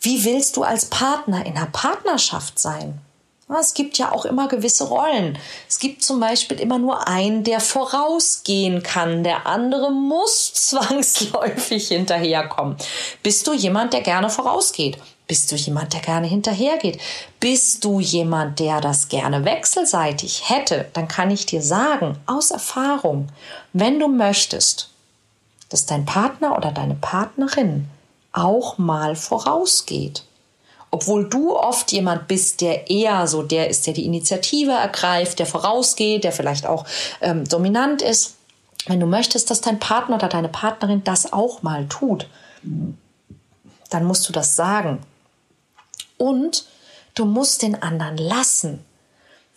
Wie 0.02 0.26
willst 0.26 0.58
du 0.58 0.64
als 0.64 0.86
Partner 0.86 1.46
in 1.46 1.56
einer 1.56 1.68
Partnerschaft 1.68 2.60
sein? 2.60 3.00
Es 3.58 3.74
gibt 3.74 3.98
ja 3.98 4.12
auch 4.12 4.26
immer 4.26 4.48
gewisse 4.50 4.84
Rollen. 4.84 5.40
Es 5.68 5.80
gibt 5.80 6.04
zum 6.04 6.20
Beispiel 6.20 6.60
immer 6.60 6.78
nur 6.78 7.08
einen, 7.08 7.44
der 7.46 7.62
vorausgehen 7.62 8.84
kann. 8.84 9.24
Der 9.24 9.48
andere 9.48 9.92
muss 9.92 10.54
zwangsläufig 10.54 11.88
hinterherkommen. 11.88 12.76
Bist 13.24 13.48
du 13.48 13.54
jemand, 13.54 13.94
der 13.94 14.02
gerne 14.02 14.30
vorausgeht? 14.30 14.98
Bist 15.30 15.52
du 15.52 15.56
jemand, 15.56 15.94
der 15.94 16.00
gerne 16.00 16.26
hinterhergeht? 16.26 17.00
Bist 17.40 17.86
du 17.86 18.00
jemand, 18.00 18.58
der 18.58 18.82
das 18.82 19.10
gerne 19.10 19.46
wechselseitig 19.46 20.50
hätte? 20.50 20.90
Dann 20.94 21.08
kann 21.08 21.30
ich 21.30 21.46
dir 21.46 21.62
sagen, 21.62 22.18
aus 22.26 22.50
Erfahrung, 22.50 23.28
wenn 23.72 24.00
du 24.00 24.08
möchtest, 24.08 24.90
dass 25.70 25.86
dein 25.86 26.06
Partner 26.06 26.58
oder 26.58 26.72
deine 26.72 26.96
Partnerin 26.96 27.86
auch 28.34 28.80
mal 28.80 29.16
vorausgeht. 29.16 30.24
Obwohl 30.90 31.30
du 31.30 31.56
oft 31.56 31.92
jemand 31.92 32.28
bist, 32.28 32.62
der 32.62 32.90
eher 32.90 33.28
so 33.28 33.44
der 33.44 33.70
ist, 33.70 33.86
der 33.86 33.94
die 33.94 34.06
Initiative 34.06 34.72
ergreift, 34.72 35.38
der 35.38 35.46
vorausgeht, 35.46 36.24
der 36.24 36.32
vielleicht 36.32 36.66
auch 36.66 36.86
ähm, 37.22 37.48
dominant 37.48 38.02
ist. 38.02 38.34
Wenn 38.88 39.00
du 39.00 39.06
möchtest, 39.06 39.52
dass 39.52 39.62
dein 39.62 39.78
Partner 39.78 40.16
oder 40.16 40.28
deine 40.28 40.50
Partnerin 40.50 41.04
das 41.04 41.32
auch 41.32 41.62
mal 41.62 41.86
tut, 41.88 42.28
dann 43.92 44.06
musst 44.06 44.28
du 44.28 44.34
das 44.34 44.56
sagen. 44.56 45.06
Und 46.20 46.66
du 47.16 47.26
musst 47.26 47.64
den 47.64 47.82
anderen 47.82 48.18
lassen. 48.18 48.86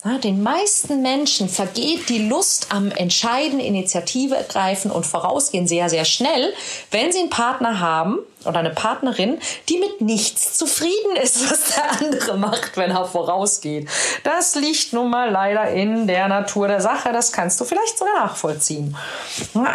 Ja, 0.05 0.17
den 0.17 0.43
meisten 0.43 1.01
Menschen 1.01 1.47
vergeht 1.47 2.09
die 2.09 2.27
Lust 2.27 2.67
am 2.71 2.91
Entscheiden, 2.91 3.61
Initiative 3.61 4.35
ergreifen 4.35 4.91
und 4.91 5.05
vorausgehen 5.05 5.65
sehr, 5.65 5.89
sehr 5.89 6.03
schnell, 6.03 6.53
wenn 6.91 7.13
sie 7.13 7.19
einen 7.19 7.29
Partner 7.29 7.79
haben 7.79 8.19
oder 8.43 8.59
eine 8.59 8.71
Partnerin, 8.71 9.39
die 9.69 9.77
mit 9.77 10.01
nichts 10.01 10.57
zufrieden 10.57 11.15
ist, 11.21 11.49
was 11.49 11.75
der 11.75 11.91
andere 12.01 12.37
macht, 12.37 12.75
wenn 12.75 12.91
er 12.91 13.05
vorausgeht. 13.05 13.87
Das 14.25 14.55
liegt 14.55 14.91
nun 14.91 15.09
mal 15.09 15.31
leider 15.31 15.69
in 15.69 16.05
der 16.05 16.27
Natur 16.27 16.67
der 16.67 16.81
Sache. 16.81 17.13
Das 17.13 17.31
kannst 17.31 17.61
du 17.61 17.63
vielleicht 17.63 17.97
sogar 17.97 18.25
nachvollziehen. 18.25 18.97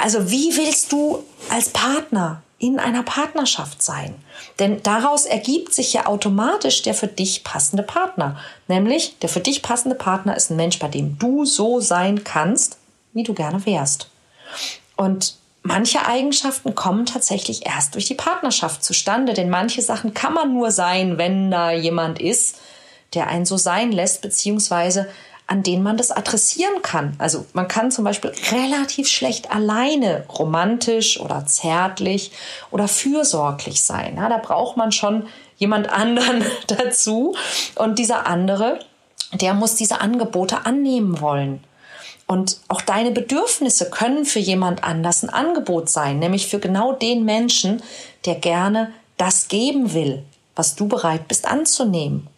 Also 0.02 0.30
wie 0.30 0.54
willst 0.58 0.92
du 0.92 1.24
als 1.48 1.70
Partner 1.70 2.42
in 2.58 2.80
einer 2.80 3.04
Partnerschaft 3.04 3.82
sein. 3.82 4.14
Denn 4.58 4.82
daraus 4.82 5.26
ergibt 5.26 5.72
sich 5.72 5.92
ja 5.92 6.06
automatisch 6.06 6.82
der 6.82 6.94
für 6.94 7.06
dich 7.06 7.44
passende 7.44 7.84
Partner. 7.84 8.36
Nämlich 8.66 9.18
der 9.20 9.28
für 9.28 9.40
dich 9.40 9.62
passende 9.62 9.94
Partner 9.94 10.36
ist 10.36 10.50
ein 10.50 10.56
Mensch, 10.56 10.78
bei 10.78 10.88
dem 10.88 11.18
du 11.18 11.44
so 11.44 11.80
sein 11.80 12.24
kannst, 12.24 12.78
wie 13.12 13.22
du 13.22 13.32
gerne 13.32 13.64
wärst. 13.64 14.08
Und 14.96 15.36
manche 15.62 16.04
Eigenschaften 16.04 16.74
kommen 16.74 17.06
tatsächlich 17.06 17.64
erst 17.64 17.94
durch 17.94 18.06
die 18.06 18.14
Partnerschaft 18.14 18.82
zustande, 18.82 19.34
denn 19.34 19.50
manche 19.50 19.82
Sachen 19.82 20.12
kann 20.12 20.34
man 20.34 20.52
nur 20.52 20.72
sein, 20.72 21.16
wenn 21.16 21.52
da 21.52 21.70
jemand 21.70 22.20
ist, 22.20 22.56
der 23.14 23.28
einen 23.28 23.46
so 23.46 23.56
sein 23.56 23.92
lässt, 23.92 24.20
beziehungsweise 24.20 25.08
an 25.48 25.62
denen 25.62 25.82
man 25.82 25.96
das 25.96 26.10
adressieren 26.10 26.82
kann. 26.82 27.14
Also 27.18 27.46
man 27.54 27.66
kann 27.68 27.90
zum 27.90 28.04
Beispiel 28.04 28.32
relativ 28.52 29.08
schlecht 29.08 29.50
alleine 29.50 30.24
romantisch 30.28 31.18
oder 31.18 31.46
zärtlich 31.46 32.32
oder 32.70 32.86
fürsorglich 32.86 33.82
sein. 33.82 34.16
Ja, 34.18 34.28
da 34.28 34.36
braucht 34.36 34.76
man 34.76 34.92
schon 34.92 35.26
jemand 35.56 35.88
anderen 35.92 36.44
dazu. 36.66 37.34
Und 37.76 37.98
dieser 37.98 38.26
andere, 38.26 38.78
der 39.32 39.54
muss 39.54 39.74
diese 39.74 40.02
Angebote 40.02 40.66
annehmen 40.66 41.20
wollen. 41.22 41.64
Und 42.26 42.58
auch 42.68 42.82
deine 42.82 43.10
Bedürfnisse 43.10 43.88
können 43.88 44.26
für 44.26 44.38
jemand 44.40 44.84
anders 44.84 45.22
ein 45.22 45.30
Angebot 45.30 45.88
sein, 45.88 46.18
nämlich 46.18 46.46
für 46.46 46.58
genau 46.58 46.92
den 46.92 47.24
Menschen, 47.24 47.82
der 48.26 48.34
gerne 48.34 48.92
das 49.16 49.48
geben 49.48 49.94
will, 49.94 50.22
was 50.54 50.76
du 50.76 50.88
bereit 50.88 51.26
bist 51.26 51.48
anzunehmen. 51.48 52.28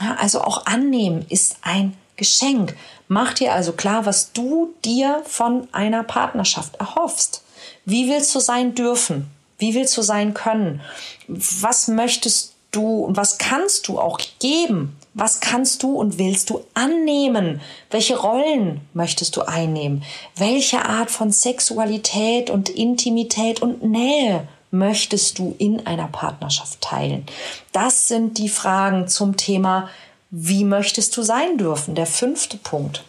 Also 0.00 0.40
auch 0.40 0.66
annehmen 0.66 1.26
ist 1.28 1.58
ein 1.62 1.96
Geschenk. 2.16 2.76
Mach 3.08 3.34
dir 3.34 3.54
also 3.54 3.72
klar, 3.72 4.06
was 4.06 4.32
du 4.32 4.74
dir 4.84 5.22
von 5.26 5.68
einer 5.72 6.02
Partnerschaft 6.02 6.76
erhoffst. 6.76 7.42
Wie 7.84 8.08
willst 8.08 8.34
du 8.34 8.40
sein 8.40 8.74
dürfen? 8.74 9.30
Wie 9.58 9.74
willst 9.74 9.96
du 9.96 10.02
sein 10.02 10.32
können? 10.32 10.80
Was 11.28 11.88
möchtest 11.88 12.54
du 12.70 13.04
und 13.04 13.16
was 13.16 13.38
kannst 13.38 13.88
du 13.88 13.98
auch 13.98 14.20
geben? 14.38 14.96
Was 15.12 15.40
kannst 15.40 15.82
du 15.82 15.96
und 15.96 16.18
willst 16.18 16.50
du 16.50 16.64
annehmen? 16.74 17.60
Welche 17.90 18.16
Rollen 18.16 18.80
möchtest 18.94 19.36
du 19.36 19.42
einnehmen? 19.42 20.04
Welche 20.36 20.84
Art 20.84 21.10
von 21.10 21.32
Sexualität 21.32 22.48
und 22.48 22.68
Intimität 22.68 23.60
und 23.60 23.82
Nähe 23.82 24.46
möchtest 24.70 25.38
du 25.38 25.54
in 25.58 25.86
einer 25.86 26.08
Partnerschaft 26.08 26.80
teilen? 26.80 27.26
Das 27.72 28.08
sind 28.08 28.38
die 28.38 28.48
Fragen 28.48 29.08
zum 29.08 29.36
Thema, 29.36 29.88
wie 30.30 30.64
möchtest 30.64 31.16
du 31.16 31.22
sein 31.22 31.58
dürfen? 31.58 31.94
Der 31.94 32.06
fünfte 32.06 32.56
Punkt. 32.56 33.02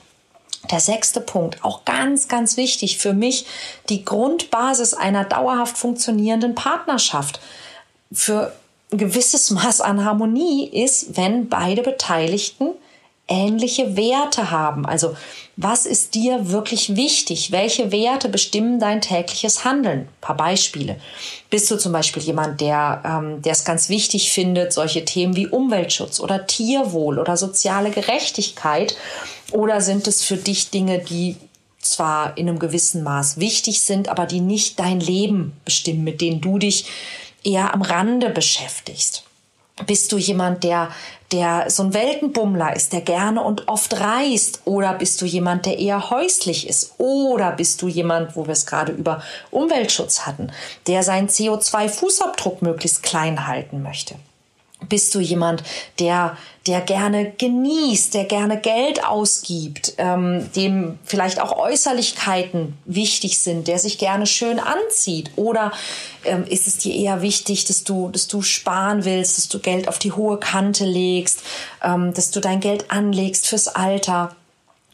Der 0.69 0.79
sechste 0.79 1.21
Punkt, 1.21 1.63
auch 1.63 1.85
ganz, 1.85 2.27
ganz 2.27 2.55
wichtig 2.55 2.97
für 2.97 3.13
mich, 3.13 3.45
die 3.89 4.05
Grundbasis 4.05 4.93
einer 4.93 5.23
dauerhaft 5.23 5.77
funktionierenden 5.77 6.53
Partnerschaft. 6.53 7.39
Für 8.11 8.53
ein 8.91 8.97
gewisses 8.99 9.49
Maß 9.49 9.81
an 9.81 10.05
Harmonie 10.05 10.67
ist, 10.67 11.17
wenn 11.17 11.49
beide 11.49 11.81
Beteiligten 11.81 12.71
ähnliche 13.31 13.95
Werte 13.95 14.51
haben. 14.51 14.85
Also 14.85 15.15
was 15.57 15.85
ist 15.85 16.15
dir 16.15 16.49
wirklich 16.49 16.95
wichtig? 16.95 17.51
Welche 17.51 17.91
Werte 17.91 18.29
bestimmen 18.29 18.79
dein 18.79 19.01
tägliches 19.01 19.63
Handeln? 19.63 20.01
Ein 20.01 20.09
paar 20.21 20.37
Beispiele. 20.37 20.99
Bist 21.49 21.69
du 21.71 21.77
zum 21.77 21.91
Beispiel 21.91 22.23
jemand, 22.23 22.61
der 22.61 23.01
ähm, 23.05 23.41
es 23.45 23.63
ganz 23.63 23.89
wichtig 23.89 24.31
findet, 24.31 24.73
solche 24.73 25.05
Themen 25.05 25.35
wie 25.35 25.47
Umweltschutz 25.47 26.19
oder 26.19 26.45
Tierwohl 26.47 27.19
oder 27.19 27.37
soziale 27.37 27.91
Gerechtigkeit? 27.91 28.95
Oder 29.51 29.81
sind 29.81 30.07
es 30.07 30.23
für 30.23 30.37
dich 30.37 30.69
Dinge, 30.69 30.99
die 30.99 31.35
zwar 31.79 32.37
in 32.37 32.47
einem 32.47 32.59
gewissen 32.59 33.03
Maß 33.03 33.39
wichtig 33.39 33.81
sind, 33.81 34.07
aber 34.09 34.25
die 34.25 34.39
nicht 34.39 34.79
dein 34.79 34.99
Leben 34.99 35.53
bestimmen, 35.65 36.03
mit 36.03 36.21
denen 36.21 36.41
du 36.41 36.59
dich 36.59 36.85
eher 37.43 37.73
am 37.73 37.81
Rande 37.81 38.29
beschäftigst? 38.29 39.23
Bist 39.85 40.11
du 40.11 40.17
jemand, 40.17 40.63
der, 40.63 40.89
der 41.31 41.69
so 41.69 41.83
ein 41.83 41.93
Weltenbummler 41.93 42.75
ist, 42.75 42.93
der 42.93 43.01
gerne 43.01 43.41
und 43.43 43.67
oft 43.67 43.99
reist? 43.99 44.61
Oder 44.65 44.93
bist 44.93 45.21
du 45.21 45.25
jemand, 45.25 45.65
der 45.65 45.79
eher 45.79 46.09
häuslich 46.09 46.67
ist? 46.67 46.95
Oder 46.97 47.51
bist 47.51 47.81
du 47.81 47.87
jemand, 47.87 48.35
wo 48.35 48.45
wir 48.45 48.53
es 48.53 48.65
gerade 48.65 48.91
über 48.91 49.21
Umweltschutz 49.49 50.25
hatten, 50.25 50.51
der 50.87 51.03
seinen 51.03 51.27
CO2-Fußabdruck 51.27 52.57
möglichst 52.61 53.03
klein 53.03 53.47
halten 53.47 53.81
möchte? 53.81 54.15
Bist 54.89 55.13
du 55.15 55.19
jemand, 55.19 55.63
der, 55.99 56.37
der 56.67 56.81
gerne 56.81 57.31
genießt, 57.37 58.13
der 58.13 58.25
gerne 58.25 58.59
Geld 58.59 59.05
ausgibt, 59.05 59.93
ähm, 59.97 60.49
dem 60.55 60.99
vielleicht 61.05 61.39
auch 61.39 61.55
Äußerlichkeiten 61.57 62.77
wichtig 62.85 63.39
sind, 63.39 63.67
der 63.67 63.79
sich 63.79 63.97
gerne 63.97 64.25
schön 64.25 64.59
anzieht? 64.59 65.31
Oder 65.35 65.71
ähm, 66.25 66.45
ist 66.45 66.67
es 66.67 66.77
dir 66.77 66.93
eher 66.93 67.21
wichtig, 67.21 67.65
dass 67.65 67.83
du, 67.83 68.09
dass 68.09 68.27
du 68.27 68.41
sparen 68.41 69.05
willst, 69.05 69.37
dass 69.37 69.47
du 69.47 69.59
Geld 69.59 69.87
auf 69.87 69.99
die 69.99 70.11
hohe 70.11 70.37
Kante 70.37 70.85
legst, 70.85 71.41
ähm, 71.83 72.13
dass 72.13 72.31
du 72.31 72.39
dein 72.39 72.59
Geld 72.59 72.91
anlegst 72.91 73.47
fürs 73.47 73.67
Alter? 73.67 74.35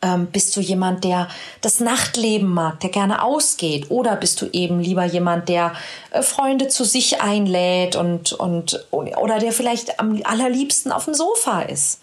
Ähm, 0.03 0.27
bist 0.27 0.55
du 0.55 0.61
jemand, 0.61 1.03
der 1.03 1.27
das 1.61 1.79
Nachtleben 1.79 2.53
mag, 2.53 2.79
der 2.81 2.91
gerne 2.91 3.23
ausgeht? 3.23 3.89
Oder 3.89 4.15
bist 4.15 4.39
du 4.41 4.45
eben 4.51 4.79
lieber 4.79 5.05
jemand, 5.05 5.49
der 5.49 5.73
äh, 6.11 6.21
Freunde 6.21 6.67
zu 6.67 6.83
sich 6.83 7.21
einlädt 7.21 7.95
und, 7.95 8.33
und, 8.33 8.85
oder 8.91 9.39
der 9.39 9.51
vielleicht 9.51 9.99
am 9.99 10.21
allerliebsten 10.23 10.91
auf 10.91 11.05
dem 11.05 11.15
Sofa 11.15 11.61
ist? 11.61 11.99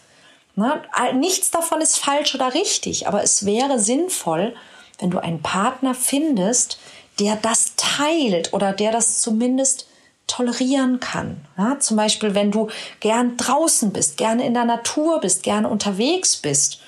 Ne? 0.57 0.83
Nichts 1.15 1.53
davon 1.53 1.81
ist 1.81 1.99
falsch 1.99 2.35
oder 2.35 2.55
richtig, 2.55 3.07
aber 3.07 3.23
es 3.23 3.47
wäre 3.47 3.79
sinnvoll, 3.79 4.55
wenn 4.99 5.11
du 5.11 5.19
einen 5.19 5.43
Partner 5.43 5.95
findest, 5.95 6.79
der 7.21 7.37
das 7.37 7.75
teilt 7.77 8.53
oder 8.53 8.73
der 8.73 8.91
das 8.91 9.21
zumindest 9.21 9.87
tolerieren 10.27 10.99
kann. 11.01 11.45
Ja, 11.57 11.79
zum 11.79 11.97
Beispiel, 11.97 12.35
wenn 12.35 12.51
du 12.51 12.69
gern 13.01 13.37
draußen 13.37 13.93
bist, 13.93 14.17
gerne 14.17 14.45
in 14.45 14.55
der 14.55 14.65
Natur 14.65 15.21
bist, 15.21 15.43
gerne 15.45 15.69
unterwegs 15.69 16.37
bist 16.37 16.81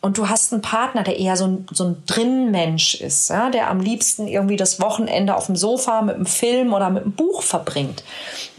und 0.00 0.18
du 0.18 0.28
hast 0.28 0.52
einen 0.52 0.62
Partner, 0.62 1.02
der 1.02 1.18
eher 1.18 1.36
so 1.36 1.46
ein, 1.46 1.66
so 1.72 1.84
ein 1.84 2.02
Drinnenmensch 2.06 2.94
ist, 2.96 3.30
ja, 3.30 3.50
der 3.50 3.70
am 3.70 3.80
liebsten 3.80 4.28
irgendwie 4.28 4.56
das 4.56 4.80
Wochenende 4.80 5.34
auf 5.34 5.46
dem 5.46 5.56
Sofa 5.56 6.02
mit 6.02 6.16
einem 6.16 6.26
Film 6.26 6.74
oder 6.74 6.90
mit 6.90 7.04
einem 7.04 7.12
Buch 7.12 7.42
verbringt, 7.42 8.04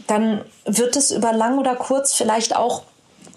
dann 0.06 0.42
wird 0.64 0.96
es 0.96 1.10
über 1.10 1.32
lang 1.32 1.58
oder 1.58 1.74
kurz 1.76 2.14
vielleicht 2.14 2.56
auch 2.56 2.82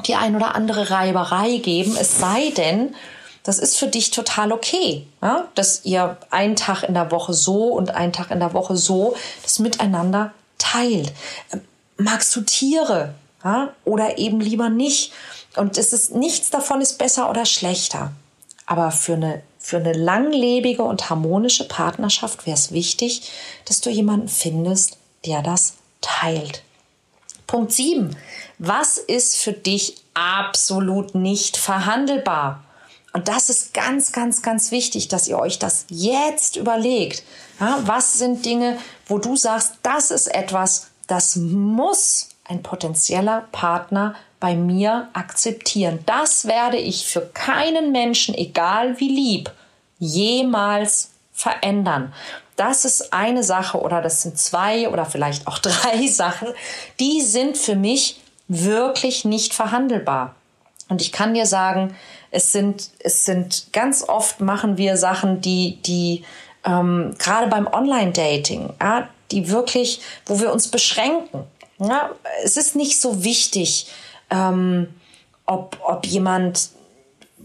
die 0.08 0.16
ein 0.16 0.36
oder 0.36 0.56
andere 0.56 0.90
Reiberei 0.90 1.58
geben, 1.58 1.96
es 2.00 2.20
sei 2.20 2.52
denn, 2.58 2.96
das 3.44 3.60
ist 3.60 3.78
für 3.78 3.88
dich 3.88 4.12
total 4.12 4.52
okay, 4.52 5.06
ja, 5.22 5.48
dass 5.56 5.86
ihr 5.86 6.18
einen 6.30 6.56
Tag 6.56 6.84
in 6.84 6.94
der 6.94 7.12
Woche 7.12 7.34
so 7.34 7.66
und 7.70 7.92
einen 7.92 8.14
Tag 8.14 8.32
in 8.32 8.40
der 8.40 8.54
Woche 8.54 8.78
so 8.78 9.16
das 9.44 9.60
miteinander 9.60 10.34
teilt. 10.58 11.12
Magst 11.98 12.36
du 12.36 12.42
Tiere 12.42 13.14
ja, 13.44 13.70
oder 13.84 14.18
eben 14.18 14.40
lieber 14.40 14.70
nicht? 14.70 15.12
Und 15.56 15.78
es 15.78 15.94
ist 15.94 16.14
nichts 16.16 16.50
davon 16.50 16.82
ist 16.82 16.98
besser 16.98 17.30
oder 17.30 17.46
schlechter. 17.46 18.12
Aber 18.66 18.92
für 18.92 19.14
eine, 19.14 19.42
für 19.60 19.78
eine 19.78 19.94
langlebige 19.94 20.84
und 20.84 21.10
harmonische 21.10 21.68
Partnerschaft 21.68 22.46
wäre 22.46 22.58
es 22.58 22.72
wichtig, 22.72 23.32
dass 23.66 23.82
du 23.82 23.90
jemanden 23.90 24.30
findest, 24.30 24.98
der 25.26 25.42
das 25.42 25.74
teilt. 26.00 26.64
Punkt 27.48 27.74
7. 27.74 28.16
Was 28.60 28.98
ist 28.98 29.36
für 29.38 29.52
dich 29.52 29.98
absolut 30.14 31.16
nicht 31.16 31.58
verhandelbar? 31.58 32.64
Und 33.14 33.28
das 33.28 33.50
ist 33.50 33.74
ganz, 33.74 34.14
ganz, 34.14 34.42
ganz 34.42 34.72
wichtig, 34.72 35.10
dass 35.10 35.28
ihr 35.28 35.38
euch 35.38 35.60
das 35.60 35.86
jetzt 35.90 36.56
überlegt. 36.56 37.24
Ja, 37.60 37.80
was 37.84 38.14
sind 38.14 38.46
Dinge, 38.46 38.78
wo 39.06 39.18
du 39.18 39.36
sagst, 39.36 39.74
das 39.84 40.12
ist 40.12 40.28
etwas, 40.28 40.88
das 41.08 41.36
muss 41.36 42.30
ein 42.46 42.64
potenzieller 42.64 43.48
Partner 43.52 44.16
bei 44.42 44.56
mir 44.56 45.08
akzeptieren. 45.14 46.00
Das 46.06 46.46
werde 46.46 46.78
ich 46.78 47.06
für 47.06 47.22
keinen 47.22 47.94
Menschen, 47.94 48.36
egal 48.36 49.00
wie 49.00 49.08
lieb, 49.08 49.52
jemals 50.00 51.12
verändern. 51.32 52.14
Das 52.58 52.84
ist 52.84 53.14
eine 53.14 53.44
Sache 53.44 53.80
oder 53.80 54.02
das 54.02 54.24
sind 54.24 54.38
zwei 54.38 54.90
oder 54.90 55.06
vielleicht 55.06 55.48
auch 55.48 55.60
drei 55.60 56.08
Sachen, 56.08 56.50
die 57.00 57.22
sind 57.22 57.58
für 57.58 57.76
mich 57.76 58.20
wirklich 58.50 59.24
nicht 59.24 59.54
verhandelbar. 59.54 60.36
Und 60.90 61.02
ich 61.02 61.14
kann 61.14 61.34
dir 61.34 61.46
sagen, 61.46 61.96
es 62.32 62.52
sind, 62.52 62.90
es 63.00 63.26
sind 63.26 63.68
ganz 63.72 64.04
oft 64.04 64.42
machen 64.42 64.78
wir 64.78 64.98
Sachen, 64.98 65.40
die, 65.40 65.78
die 65.86 66.26
ähm, 66.66 67.16
gerade 67.18 67.48
beim 67.48 67.68
Online-Dating, 67.68 68.74
ja, 68.82 69.08
die 69.32 69.50
wirklich, 69.50 70.02
wo 70.26 70.40
wir 70.40 70.52
uns 70.52 70.68
beschränken. 70.68 71.44
Ja, 71.80 72.12
es 72.44 72.58
ist 72.58 72.76
nicht 72.76 73.00
so 73.00 73.24
wichtig, 73.24 73.88
ähm, 74.32 74.88
ob, 75.46 75.78
ob 75.84 76.06
jemand 76.08 76.70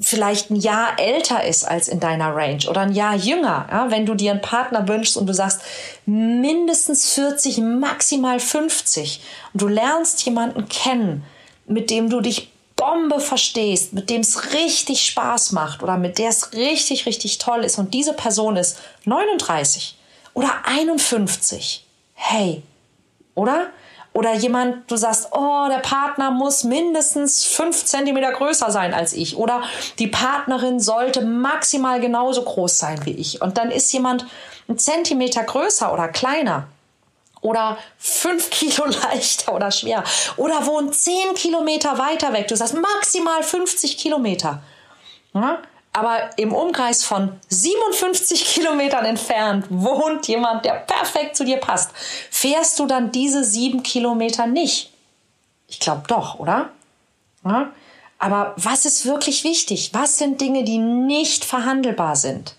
vielleicht 0.01 0.51
ein 0.51 0.57
Jahr 0.57 0.99
älter 0.99 1.45
ist 1.45 1.65
als 1.65 1.89
in 1.89 2.01
deiner 2.01 2.35
Range 2.35 2.69
oder 2.69 2.83
ein 2.83 2.93
Jahr 2.93 3.15
jünger. 3.15 3.67
Ja? 3.71 3.91
Wenn 3.91 4.07
du 4.07 4.15
dir 4.15 4.31
einen 4.31 4.41
Partner 4.41 4.87
wünschst 4.89 5.17
und 5.17 5.27
du 5.27 5.35
sagst 5.35 5.63
mindestens 6.05 7.13
40, 7.13 7.59
maximal 7.59 8.41
50 8.41 9.21
und 9.53 9.63
du 9.63 9.69
lernst 9.69 10.25
jemanden 10.25 10.69
kennen, 10.69 11.25
mit 11.67 11.91
dem 11.91 12.11
du 12.11 12.21
dich 12.21 12.53
Bombe 12.77 13.21
verstehst, 13.21 13.95
mit 13.95 14.11
dem 14.11 14.21
es 14.21 14.53
richtig 14.53 15.07
Spaß 15.07 15.53
macht 15.53 15.83
oder 15.83 15.97
mit 15.97 16.19
der 16.19 16.29
es 16.29 16.53
richtig, 16.53 17.07
richtig 17.07 17.39
toll 17.39 17.65
ist 17.65 17.79
und 17.79 17.95
diese 17.95 18.13
Person 18.13 18.57
ist 18.57 18.79
39 19.05 19.97
oder 20.35 20.51
51. 20.65 21.87
Hey, 22.15 22.63
oder? 23.35 23.69
Oder 24.17 24.33
jemand, 24.33 24.91
du 24.91 24.97
sagst, 24.97 25.29
oh, 25.33 25.67
der 25.69 25.81
Partner 25.81 26.31
muss 26.31 26.65
mindestens 26.65 27.45
fünf 27.45 27.85
Zentimeter 27.85 28.33
größer 28.33 28.71
sein 28.71 28.95
als 28.95 29.13
ich. 29.13 29.37
Oder 29.37 29.63
die 29.99 30.07
Partnerin 30.07 30.81
sollte 30.81 31.21
maximal 31.21 32.01
genauso 32.01 32.43
groß 32.43 32.79
sein 32.79 33.05
wie 33.05 33.11
ich. 33.11 33.43
Und 33.43 33.59
dann 33.59 33.71
ist 33.71 33.93
jemand 33.93 34.25
ein 34.71 34.79
Zentimeter 34.79 35.45
größer 35.45 35.93
oder 35.93 36.09
kleiner. 36.09 36.67
Oder 37.43 37.77
fünf 37.99 38.49
Kilo 38.51 38.87
leichter 38.87 39.53
oder 39.53 39.71
schwer. 39.71 40.03
Oder 40.39 40.65
wohnt 40.65 40.95
zehn 40.95 41.35
Kilometer 41.35 41.99
weiter 41.99 42.33
weg. 42.33 42.49
Du 42.49 42.57
sagst 42.57 42.75
maximal 42.75 43.43
50 43.43 43.99
Kilometer. 43.99 44.63
Ja? 45.35 45.59
Aber 45.97 46.31
im 46.37 46.53
Umkreis 46.53 47.05
von 47.05 47.33
57 47.49 48.45
Kilometern 48.45 49.07
entfernt 49.07 49.65
wohnt 49.71 50.29
jemand, 50.29 50.67
der 50.67 50.75
perfekt 50.75 51.37
zu 51.37 51.45
dir 51.45 51.57
passt. 51.57 51.91
Fährst 52.31 52.79
du 52.79 52.87
dann 52.87 53.13
diese 53.13 53.45
sieben 53.45 53.83
Kilometer 53.83 54.47
nicht? 54.47 54.93
Ich 55.69 55.81
glaube 55.81 56.03
doch, 56.07 56.39
oder? 56.39 56.69
Ja? 57.45 57.73
Aber 58.19 58.53
was 58.57 58.85
ist 58.85 59.07
wirklich 59.07 59.43
wichtig? 59.45 59.91
Was 59.95 60.19
sind 60.19 60.41
Dinge, 60.41 60.65
die 60.65 60.79
nicht 60.79 61.45
verhandelbar 61.45 62.17
sind? 62.17 62.57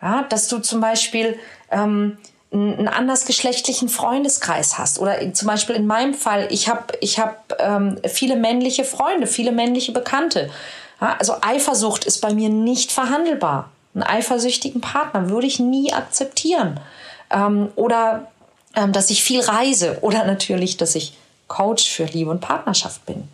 Ja, 0.00 0.22
dass 0.22 0.48
du 0.48 0.58
zum 0.58 0.80
Beispiel 0.80 1.38
ähm, 1.70 2.16
einen 2.52 2.88
andersgeschlechtlichen 2.88 3.90
Freundeskreis 3.90 4.78
hast. 4.78 4.98
Oder 4.98 5.34
zum 5.34 5.48
Beispiel 5.48 5.76
in 5.76 5.86
meinem 5.86 6.14
Fall, 6.14 6.48
ich 6.50 6.68
habe 6.68 6.94
ich 7.00 7.18
hab, 7.18 7.54
ähm, 7.58 7.98
viele 8.06 8.36
männliche 8.36 8.84
Freunde, 8.84 9.26
viele 9.26 9.52
männliche 9.52 9.92
Bekannte. 9.92 10.50
Also 11.00 11.34
Eifersucht 11.40 12.04
ist 12.04 12.20
bei 12.20 12.34
mir 12.34 12.48
nicht 12.48 12.92
verhandelbar. 12.92 13.70
Einen 13.94 14.02
eifersüchtigen 14.02 14.80
Partner 14.80 15.30
würde 15.30 15.46
ich 15.46 15.60
nie 15.60 15.92
akzeptieren. 15.92 16.80
Ähm, 17.30 17.70
oder 17.76 18.28
ähm, 18.74 18.92
dass 18.92 19.10
ich 19.10 19.22
viel 19.22 19.40
reise 19.40 19.98
oder 20.02 20.24
natürlich, 20.24 20.76
dass 20.76 20.94
ich 20.94 21.14
Coach 21.46 21.88
für 21.88 22.04
Liebe 22.04 22.30
und 22.30 22.40
Partnerschaft 22.40 23.04
bin. 23.06 23.28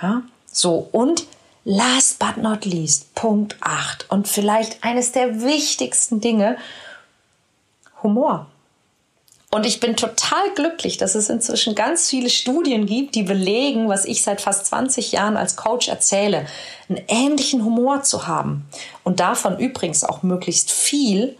Ja? 0.00 0.22
So, 0.50 0.88
und 0.92 1.26
last 1.64 2.18
but 2.18 2.38
not 2.38 2.64
least, 2.64 3.14
Punkt 3.14 3.56
8 3.60 4.10
und 4.10 4.26
vielleicht 4.26 4.82
eines 4.82 5.12
der 5.12 5.42
wichtigsten 5.42 6.20
Dinge, 6.20 6.56
Humor. 8.02 8.46
Und 9.50 9.64
ich 9.64 9.80
bin 9.80 9.96
total 9.96 10.50
glücklich, 10.54 10.98
dass 10.98 11.14
es 11.14 11.30
inzwischen 11.30 11.74
ganz 11.74 12.08
viele 12.08 12.28
Studien 12.28 12.84
gibt, 12.84 13.14
die 13.14 13.22
belegen, 13.22 13.88
was 13.88 14.04
ich 14.04 14.22
seit 14.22 14.42
fast 14.42 14.66
20 14.66 15.12
Jahren 15.12 15.38
als 15.38 15.56
Coach 15.56 15.88
erzähle, 15.88 16.46
einen 16.88 17.02
ähnlichen 17.08 17.64
Humor 17.64 18.02
zu 18.02 18.26
haben. 18.26 18.68
Und 19.04 19.20
davon 19.20 19.58
übrigens 19.58 20.04
auch 20.04 20.22
möglichst 20.22 20.70
viel 20.70 21.36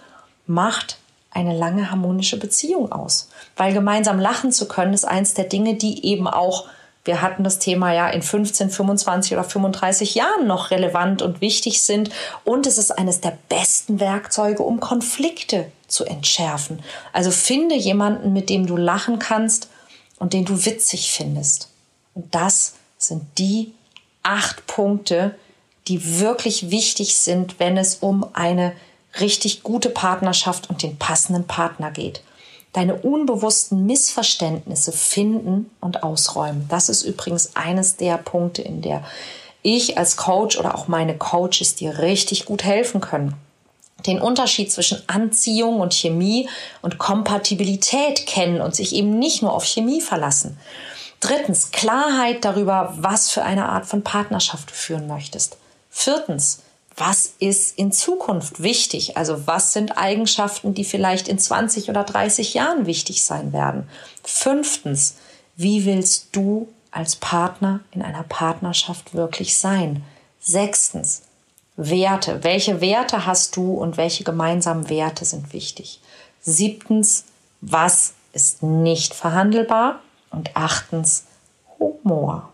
macht 0.46 0.96
eine 1.30 1.56
lange 1.56 1.90
harmonische 1.90 2.38
Beziehung 2.38 2.90
aus. 2.92 3.28
Weil 3.56 3.74
gemeinsam 3.74 4.18
lachen 4.18 4.52
zu 4.52 4.66
können, 4.66 4.94
ist 4.94 5.04
eins 5.04 5.34
der 5.34 5.44
Dinge, 5.44 5.74
die 5.74 6.06
eben 6.06 6.26
auch 6.26 6.66
wir 7.04 7.22
hatten 7.22 7.42
das 7.42 7.58
Thema 7.58 7.94
ja 7.94 8.10
in 8.10 8.20
15, 8.20 8.68
25 8.68 9.32
oder 9.32 9.42
35 9.42 10.14
Jahren 10.14 10.46
noch 10.46 10.70
relevant 10.70 11.22
und 11.22 11.40
wichtig 11.40 11.82
sind. 11.82 12.10
Und 12.44 12.66
es 12.66 12.76
ist 12.76 12.90
eines 12.90 13.22
der 13.22 13.38
besten 13.48 13.98
Werkzeuge, 13.98 14.62
um 14.62 14.78
Konflikte 14.78 15.72
zu 15.88 16.04
entschärfen. 16.04 16.82
Also 17.12 17.30
finde 17.30 17.74
jemanden, 17.74 18.32
mit 18.32 18.50
dem 18.50 18.66
du 18.66 18.76
lachen 18.76 19.18
kannst 19.18 19.68
und 20.18 20.32
den 20.32 20.44
du 20.44 20.64
witzig 20.64 21.10
findest. 21.10 21.68
Und 22.14 22.34
das 22.34 22.74
sind 22.96 23.24
die 23.38 23.72
acht 24.22 24.66
Punkte, 24.66 25.34
die 25.88 26.20
wirklich 26.20 26.70
wichtig 26.70 27.16
sind, 27.16 27.58
wenn 27.58 27.76
es 27.76 27.96
um 27.96 28.26
eine 28.34 28.72
richtig 29.18 29.62
gute 29.62 29.90
Partnerschaft 29.90 30.68
und 30.68 30.82
den 30.82 30.98
passenden 30.98 31.46
Partner 31.46 31.90
geht 31.90 32.22
deine 32.72 32.96
unbewussten 32.96 33.86
Missverständnisse 33.86 34.92
finden 34.92 35.70
und 35.80 36.02
ausräumen. 36.02 36.66
Das 36.68 36.88
ist 36.88 37.02
übrigens 37.02 37.56
eines 37.56 37.96
der 37.96 38.18
Punkte, 38.18 38.62
in 38.62 38.82
der 38.82 39.04
ich 39.62 39.98
als 39.98 40.16
Coach 40.16 40.58
oder 40.58 40.74
auch 40.74 40.88
meine 40.88 41.16
Coaches 41.16 41.74
dir 41.74 41.98
richtig 41.98 42.44
gut 42.44 42.64
helfen 42.64 43.00
können. 43.00 43.34
Den 44.06 44.20
Unterschied 44.20 44.70
zwischen 44.70 45.02
Anziehung 45.08 45.80
und 45.80 45.92
Chemie 45.92 46.48
und 46.82 46.98
Kompatibilität 46.98 48.26
kennen 48.26 48.60
und 48.60 48.74
sich 48.74 48.94
eben 48.94 49.18
nicht 49.18 49.42
nur 49.42 49.52
auf 49.52 49.64
Chemie 49.64 50.00
verlassen. 50.00 50.58
Drittens, 51.20 51.72
Klarheit 51.72 52.44
darüber, 52.44 52.94
was 52.96 53.30
für 53.30 53.42
eine 53.42 53.68
Art 53.68 53.86
von 53.86 54.04
Partnerschaft 54.04 54.70
du 54.70 54.74
führen 54.74 55.08
möchtest. 55.08 55.56
Viertens, 55.90 56.60
was 56.96 57.34
ist 57.38 57.78
in 57.78 57.92
Zukunft 57.92 58.62
wichtig? 58.62 59.16
Also 59.16 59.46
was 59.46 59.72
sind 59.72 59.98
Eigenschaften, 59.98 60.74
die 60.74 60.84
vielleicht 60.84 61.28
in 61.28 61.38
20 61.38 61.90
oder 61.90 62.04
30 62.04 62.54
Jahren 62.54 62.86
wichtig 62.86 63.24
sein 63.24 63.52
werden? 63.52 63.88
Fünftens, 64.24 65.16
wie 65.56 65.84
willst 65.84 66.28
du 66.32 66.68
als 66.90 67.16
Partner 67.16 67.80
in 67.92 68.02
einer 68.02 68.24
Partnerschaft 68.24 69.14
wirklich 69.14 69.56
sein? 69.56 70.04
Sechstens, 70.40 71.22
Werte. 71.78 72.42
Welche 72.42 72.80
Werte 72.80 73.24
hast 73.24 73.56
du 73.56 73.74
und 73.74 73.96
welche 73.96 74.24
gemeinsamen 74.24 74.90
Werte 74.90 75.24
sind 75.24 75.52
wichtig? 75.52 76.00
Siebtens, 76.40 77.24
was 77.60 78.14
ist 78.32 78.62
nicht 78.62 79.14
verhandelbar? 79.14 80.00
Und 80.30 80.50
achtens, 80.54 81.24
Humor. 81.78 82.48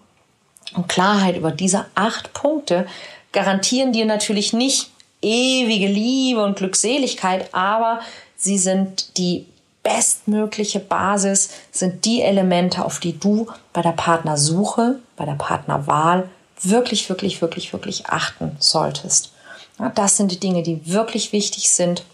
Und 0.74 0.88
Klarheit 0.88 1.38
über 1.38 1.50
diese 1.50 1.86
acht 1.94 2.34
Punkte 2.34 2.86
garantieren 3.32 3.92
dir 3.92 4.04
natürlich 4.04 4.52
nicht 4.52 4.90
ewige 5.22 5.88
Liebe 5.88 6.44
und 6.44 6.56
Glückseligkeit, 6.56 7.48
aber 7.54 8.00
sie 8.36 8.58
sind 8.58 9.16
die 9.16 9.46
bestmögliche 9.82 10.80
Basis, 10.80 11.48
sind 11.70 12.04
die 12.04 12.20
Elemente, 12.20 12.84
auf 12.84 13.00
die 13.00 13.18
du 13.18 13.46
bei 13.72 13.80
der 13.80 13.92
Partnersuche, 13.92 14.98
bei 15.16 15.24
der 15.24 15.34
Partnerwahl 15.34 16.28
wirklich, 16.62 17.08
wirklich, 17.08 17.42
wirklich, 17.42 17.72
wirklich 17.72 18.06
achten 18.06 18.56
solltest. 18.58 19.32
Ja, 19.78 19.90
das 19.90 20.16
sind 20.16 20.30
die 20.30 20.40
Dinge, 20.40 20.62
die 20.62 20.92
wirklich 20.92 21.32
wichtig 21.32 21.70
sind. 21.70 22.04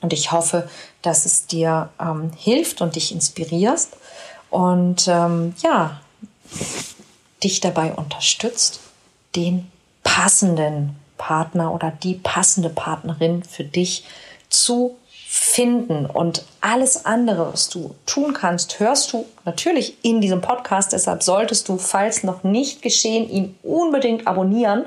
Und 0.00 0.12
ich 0.12 0.32
hoffe, 0.32 0.68
dass 1.02 1.26
es 1.26 1.46
dir 1.46 1.90
ähm, 2.00 2.32
hilft 2.36 2.80
und 2.80 2.96
dich 2.96 3.12
inspirierst 3.12 3.96
und 4.48 5.06
ähm, 5.08 5.54
ja, 5.62 6.00
dich 7.42 7.60
dabei 7.60 7.92
unterstützt, 7.92 8.80
den 9.36 9.70
passenden 10.02 10.96
Partner 11.18 11.72
oder 11.72 11.90
die 11.90 12.14
passende 12.14 12.70
Partnerin 12.70 13.42
für 13.42 13.64
dich 13.64 14.04
zu 14.48 14.96
finden. 15.42 16.04
Und 16.04 16.44
alles 16.60 17.06
andere, 17.06 17.50
was 17.50 17.70
du 17.70 17.94
tun 18.04 18.34
kannst, 18.34 18.78
hörst 18.78 19.14
du 19.14 19.24
natürlich 19.46 19.96
in 20.04 20.20
diesem 20.20 20.42
Podcast. 20.42 20.92
Deshalb 20.92 21.22
solltest 21.22 21.66
du, 21.70 21.78
falls 21.78 22.24
noch 22.24 22.44
nicht 22.44 22.82
geschehen, 22.82 23.26
ihn 23.30 23.56
unbedingt 23.62 24.26
abonnieren 24.26 24.84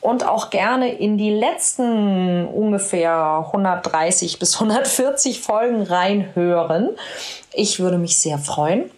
und 0.00 0.24
auch 0.24 0.50
gerne 0.50 0.94
in 0.94 1.18
die 1.18 1.30
letzten 1.30 2.46
ungefähr 2.46 3.46
130 3.46 4.38
bis 4.38 4.54
140 4.54 5.40
Folgen 5.40 5.82
reinhören. 5.82 6.90
Ich 7.52 7.80
würde 7.80 7.98
mich 7.98 8.16
sehr 8.16 8.38
freuen. 8.38 8.88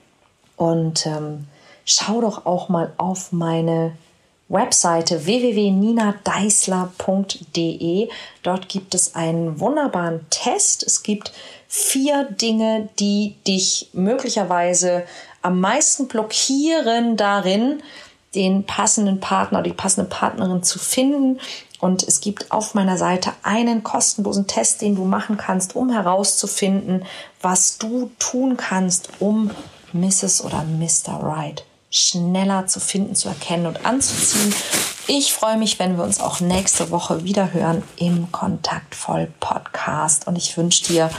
Und 0.57 1.07
ähm, 1.07 1.47
schau 1.87 2.21
doch 2.21 2.45
auch 2.45 2.69
mal 2.69 2.93
auf 2.99 3.33
meine 3.33 3.93
Webseite 4.49 5.27
www.ninadeisler.de. 5.27 8.09
Dort 8.43 8.69
gibt 8.69 8.95
es 8.95 9.15
einen 9.15 9.61
wunderbaren 9.61 10.27
Test. 10.31 10.83
Es 10.83 11.03
gibt 11.03 11.33
vier 11.69 12.25
Dinge, 12.25 12.89
die 12.99 13.37
dich 13.47 13.91
möglicherweise 13.93 15.05
am 15.43 15.61
meisten 15.61 16.09
blockieren 16.09 17.17
darin, 17.17 17.83
den 18.35 18.65
passenden 18.65 19.21
Partner 19.21 19.61
oder 19.61 19.69
die 19.69 19.75
passende 19.75 20.09
Partnerin 20.09 20.63
zu 20.63 20.79
finden. 20.79 21.41
Und 21.81 22.03
es 22.03 22.21
gibt 22.21 22.51
auf 22.51 22.75
meiner 22.75 22.97
Seite 22.97 23.33
einen 23.43 23.85
kostenlosen 23.85 24.47
Test, 24.47 24.81
den 24.81 24.97
du 24.97 25.05
machen 25.05 25.37
kannst, 25.37 25.77
um 25.77 25.91
herauszufinden, 25.91 27.05
was 27.41 27.79
du 27.79 28.11
tun 28.19 28.57
kannst, 28.57 29.11
um 29.21 29.51
Mrs. 29.93 30.45
oder 30.45 30.65
Mr. 30.65 31.23
Right 31.23 31.65
schneller 31.91 32.67
zu 32.67 32.81
finden, 32.81 33.15
zu 33.15 33.29
erkennen 33.29 33.67
und 33.67 33.85
anzuziehen. 33.85 34.55
Ich 35.07 35.33
freue 35.33 35.57
mich, 35.57 35.79
wenn 35.79 35.97
wir 35.97 36.05
uns 36.05 36.21
auch 36.21 36.41
nächste 36.41 36.91
Woche 36.91 37.25
wieder 37.25 37.53
hören 37.53 37.83
im 37.97 38.31
Kontaktvoll 38.31 39.33
Podcast 39.41 40.27
und 40.27 40.37
ich 40.37 40.57
wünsche 40.57 40.85
dir 40.85 41.11